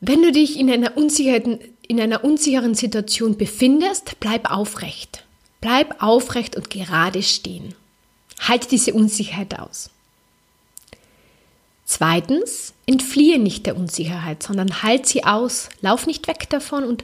wenn 0.00 0.22
du 0.22 0.32
dich 0.32 0.58
in 0.58 0.70
einer, 0.70 0.96
unsicheren, 0.96 1.58
in 1.88 2.00
einer 2.00 2.22
unsicheren 2.22 2.74
Situation 2.74 3.36
befindest, 3.36 4.20
bleib 4.20 4.50
aufrecht. 4.50 5.24
Bleib 5.60 6.02
aufrecht 6.02 6.54
und 6.54 6.70
gerade 6.70 7.22
stehen. 7.22 7.74
Halt 8.40 8.70
diese 8.70 8.94
Unsicherheit 8.94 9.58
aus. 9.58 9.90
Zweitens, 11.84 12.74
entfliehe 12.86 13.38
nicht 13.38 13.64
der 13.64 13.76
Unsicherheit, 13.76 14.42
sondern 14.42 14.82
halt 14.82 15.06
sie 15.06 15.24
aus. 15.24 15.70
Lauf 15.80 16.06
nicht 16.06 16.28
weg 16.28 16.48
davon 16.50 16.84
und 16.84 17.02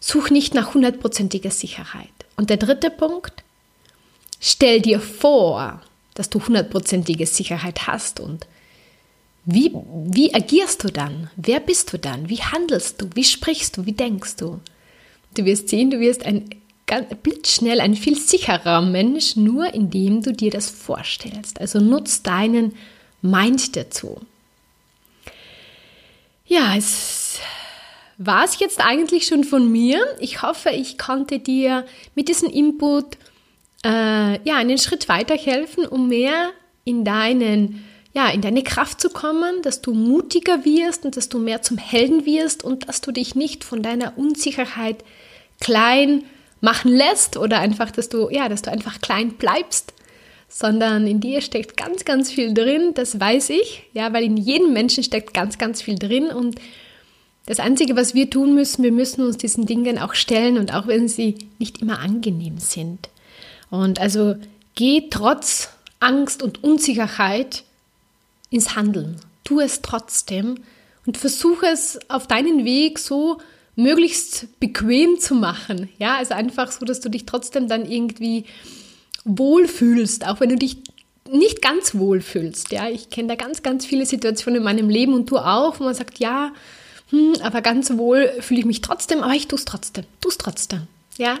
such 0.00 0.30
nicht 0.30 0.54
nach 0.54 0.72
hundertprozentiger 0.72 1.50
Sicherheit. 1.50 2.08
Und 2.36 2.48
der 2.48 2.56
dritte 2.56 2.90
Punkt, 2.90 3.44
stell 4.40 4.80
dir 4.80 5.00
vor, 5.00 5.82
dass 6.14 6.30
du 6.30 6.44
hundertprozentige 6.44 7.26
Sicherheit 7.26 7.86
hast 7.86 8.18
und 8.18 8.46
wie, 9.44 9.72
wie 9.74 10.34
agierst 10.34 10.84
du 10.84 10.88
dann? 10.88 11.30
Wer 11.36 11.60
bist 11.60 11.92
du 11.92 11.98
dann? 11.98 12.28
Wie 12.28 12.42
handelst 12.42 13.00
du? 13.00 13.08
Wie 13.14 13.24
sprichst 13.24 13.76
du? 13.76 13.86
Wie 13.86 13.92
denkst 13.92 14.36
du? 14.36 14.60
Du 15.34 15.44
wirst 15.44 15.68
sehen, 15.68 15.90
du 15.90 16.00
wirst 16.00 16.24
ein 16.24 16.50
ganz 16.86 17.06
blitzschnell 17.22 17.80
ein 17.80 17.94
viel 17.94 18.16
sicherer 18.16 18.82
Mensch, 18.82 19.36
nur 19.36 19.72
indem 19.72 20.22
du 20.22 20.32
dir 20.32 20.50
das 20.50 20.68
vorstellst. 20.68 21.60
Also 21.60 21.78
nutz 21.78 22.22
deinen 22.22 22.74
Mind 23.22 23.76
dazu. 23.76 24.20
Ja, 26.46 26.74
es 26.76 27.38
war 28.18 28.44
es 28.44 28.58
jetzt 28.58 28.80
eigentlich 28.80 29.26
schon 29.26 29.44
von 29.44 29.70
mir. 29.70 30.04
Ich 30.18 30.42
hoffe, 30.42 30.70
ich 30.70 30.98
konnte 30.98 31.38
dir 31.38 31.86
mit 32.16 32.28
diesem 32.28 32.50
Input 32.50 33.16
äh, 33.84 34.42
ja, 34.42 34.56
einen 34.56 34.78
Schritt 34.78 35.08
weiterhelfen, 35.08 35.86
um 35.86 36.08
mehr 36.08 36.50
in 36.84 37.04
deinen 37.04 37.84
ja, 38.12 38.28
in 38.28 38.40
deine 38.40 38.62
Kraft 38.62 39.00
zu 39.00 39.10
kommen, 39.10 39.62
dass 39.62 39.82
du 39.82 39.92
mutiger 39.94 40.64
wirst 40.64 41.04
und 41.04 41.16
dass 41.16 41.28
du 41.28 41.38
mehr 41.38 41.62
zum 41.62 41.78
Helden 41.78 42.26
wirst 42.26 42.64
und 42.64 42.88
dass 42.88 43.00
du 43.00 43.12
dich 43.12 43.34
nicht 43.34 43.62
von 43.62 43.82
deiner 43.82 44.18
Unsicherheit 44.18 45.04
klein 45.60 46.24
machen 46.60 46.92
lässt 46.92 47.36
oder 47.36 47.60
einfach, 47.60 47.90
dass 47.90 48.08
du, 48.08 48.28
ja, 48.30 48.48
dass 48.48 48.62
du 48.62 48.70
einfach 48.70 49.00
klein 49.00 49.34
bleibst, 49.34 49.94
sondern 50.48 51.06
in 51.06 51.20
dir 51.20 51.40
steckt 51.40 51.76
ganz, 51.76 52.04
ganz 52.04 52.30
viel 52.32 52.52
drin, 52.52 52.92
das 52.94 53.20
weiß 53.20 53.50
ich, 53.50 53.84
ja, 53.92 54.12
weil 54.12 54.24
in 54.24 54.36
jedem 54.36 54.72
Menschen 54.72 55.04
steckt 55.04 55.32
ganz, 55.32 55.58
ganz 55.58 55.80
viel 55.80 55.96
drin 55.96 56.26
und 56.26 56.56
das 57.46 57.60
Einzige, 57.60 57.96
was 57.96 58.14
wir 58.14 58.28
tun 58.28 58.54
müssen, 58.54 58.82
wir 58.82 58.92
müssen 58.92 59.24
uns 59.24 59.36
diesen 59.36 59.66
Dingen 59.66 59.98
auch 59.98 60.14
stellen 60.14 60.58
und 60.58 60.74
auch 60.74 60.86
wenn 60.86 61.08
sie 61.08 61.36
nicht 61.58 61.80
immer 61.80 62.00
angenehm 62.00 62.58
sind. 62.58 63.08
Und 63.70 64.00
also 64.00 64.36
geh 64.74 65.08
trotz 65.10 65.70
Angst 66.00 66.42
und 66.42 66.62
Unsicherheit 66.62 67.64
ins 68.50 68.76
Handeln. 68.76 69.16
Tu 69.44 69.60
es 69.60 69.80
trotzdem 69.82 70.56
und 71.06 71.16
versuche 71.16 71.66
es 71.66 71.98
auf 72.08 72.26
deinen 72.26 72.64
Weg 72.64 72.98
so 72.98 73.38
möglichst 73.76 74.60
bequem 74.60 75.18
zu 75.18 75.34
machen. 75.34 75.88
Ja, 75.98 76.16
also 76.16 76.34
einfach 76.34 76.70
so, 76.70 76.84
dass 76.84 77.00
du 77.00 77.08
dich 77.08 77.24
trotzdem 77.24 77.68
dann 77.68 77.90
irgendwie 77.90 78.44
wohlfühlst, 79.24 80.26
auch 80.26 80.40
wenn 80.40 80.50
du 80.50 80.56
dich 80.56 80.78
nicht 81.30 81.62
ganz 81.62 81.94
wohlfühlst. 81.94 82.72
Ja, 82.72 82.88
ich 82.88 83.10
kenne 83.10 83.28
da 83.28 83.34
ganz, 83.36 83.62
ganz 83.62 83.86
viele 83.86 84.04
Situationen 84.04 84.58
in 84.58 84.64
meinem 84.64 84.88
Leben 84.88 85.14
und 85.14 85.30
du 85.30 85.38
auch, 85.38 85.78
wo 85.78 85.84
man 85.84 85.94
sagt, 85.94 86.18
ja, 86.18 86.52
hm, 87.10 87.34
aber 87.42 87.62
ganz 87.62 87.96
wohl 87.96 88.30
fühle 88.40 88.60
ich 88.60 88.66
mich 88.66 88.80
trotzdem, 88.80 89.22
aber 89.22 89.34
ich 89.34 89.48
tue 89.48 89.58
es 89.58 89.64
trotzdem, 89.64 90.04
tu 90.20 90.28
es 90.28 90.38
trotzdem. 90.38 90.86
Ja, 91.18 91.38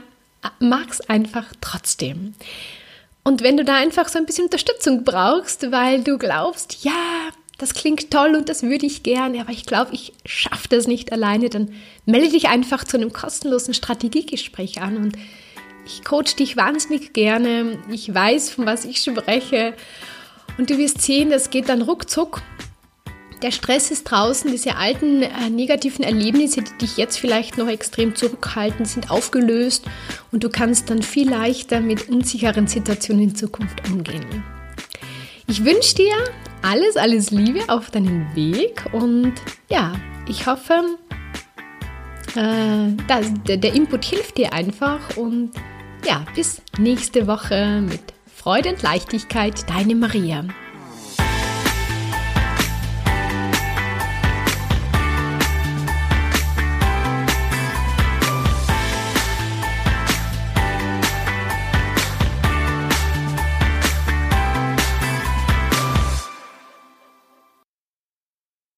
mag's 0.58 1.00
einfach 1.00 1.52
trotzdem. 1.60 2.34
Und 3.22 3.42
wenn 3.42 3.56
du 3.56 3.64
da 3.64 3.76
einfach 3.76 4.08
so 4.08 4.18
ein 4.18 4.26
bisschen 4.26 4.44
Unterstützung 4.44 5.04
brauchst, 5.04 5.70
weil 5.70 6.02
du 6.02 6.18
glaubst, 6.18 6.84
ja, 6.84 7.30
das 7.58 7.74
klingt 7.74 8.10
toll 8.10 8.34
und 8.36 8.48
das 8.48 8.62
würde 8.62 8.86
ich 8.86 9.02
gerne, 9.02 9.40
aber 9.40 9.50
ich 9.50 9.66
glaube, 9.66 9.92
ich 9.92 10.14
schaffe 10.24 10.68
das 10.70 10.86
nicht 10.86 11.12
alleine, 11.12 11.50
dann 11.50 11.72
melde 12.06 12.30
dich 12.30 12.48
einfach 12.48 12.84
zu 12.84 12.96
einem 12.96 13.12
kostenlosen 13.12 13.74
Strategiegespräch 13.74 14.80
an 14.80 14.96
und 14.96 15.16
ich 15.84 16.04
coach 16.04 16.36
dich 16.36 16.56
wahnsinnig 16.56 17.12
gerne. 17.12 17.78
Ich 17.90 18.12
weiß, 18.12 18.50
von 18.50 18.66
was 18.66 18.84
ich 18.84 19.02
spreche. 19.02 19.74
Und 20.56 20.70
du 20.70 20.78
wirst 20.78 21.02
sehen, 21.02 21.30
das 21.30 21.50
geht 21.50 21.68
dann 21.68 21.82
ruckzuck. 21.82 22.42
Der 23.42 23.50
Stress 23.50 23.90
ist 23.90 24.04
draußen, 24.04 24.50
diese 24.50 24.76
alten 24.76 25.22
äh, 25.22 25.50
negativen 25.50 26.04
Erlebnisse, 26.04 26.62
die 26.62 26.78
dich 26.78 26.96
jetzt 26.96 27.18
vielleicht 27.18 27.58
noch 27.58 27.68
extrem 27.68 28.14
zurückhalten, 28.14 28.84
sind 28.84 29.10
aufgelöst 29.10 29.84
und 30.30 30.44
du 30.44 30.50
kannst 30.50 30.90
dann 30.90 31.02
viel 31.02 31.30
leichter 31.30 31.80
mit 31.80 32.08
unsicheren 32.08 32.66
Situationen 32.66 33.24
in 33.24 33.34
Zukunft 33.34 33.88
umgehen. 33.88 34.44
Ich 35.46 35.64
wünsche 35.64 35.96
dir 35.96 36.14
alles, 36.62 36.96
alles 36.96 37.30
Liebe 37.30 37.60
auf 37.68 37.90
deinem 37.90 38.34
Weg 38.34 38.84
und 38.92 39.34
ja, 39.68 39.94
ich 40.28 40.46
hoffe, 40.46 40.96
äh, 42.36 42.92
das, 43.08 43.32
der, 43.46 43.56
der 43.56 43.74
Input 43.74 44.04
hilft 44.04 44.38
dir 44.38 44.52
einfach 44.52 45.16
und 45.16 45.52
ja, 46.06 46.24
bis 46.34 46.62
nächste 46.78 47.26
Woche 47.26 47.82
mit 47.82 48.00
Freude 48.34 48.70
und 48.70 48.82
Leichtigkeit, 48.82 49.68
deine 49.68 49.94
Maria. 49.94 50.44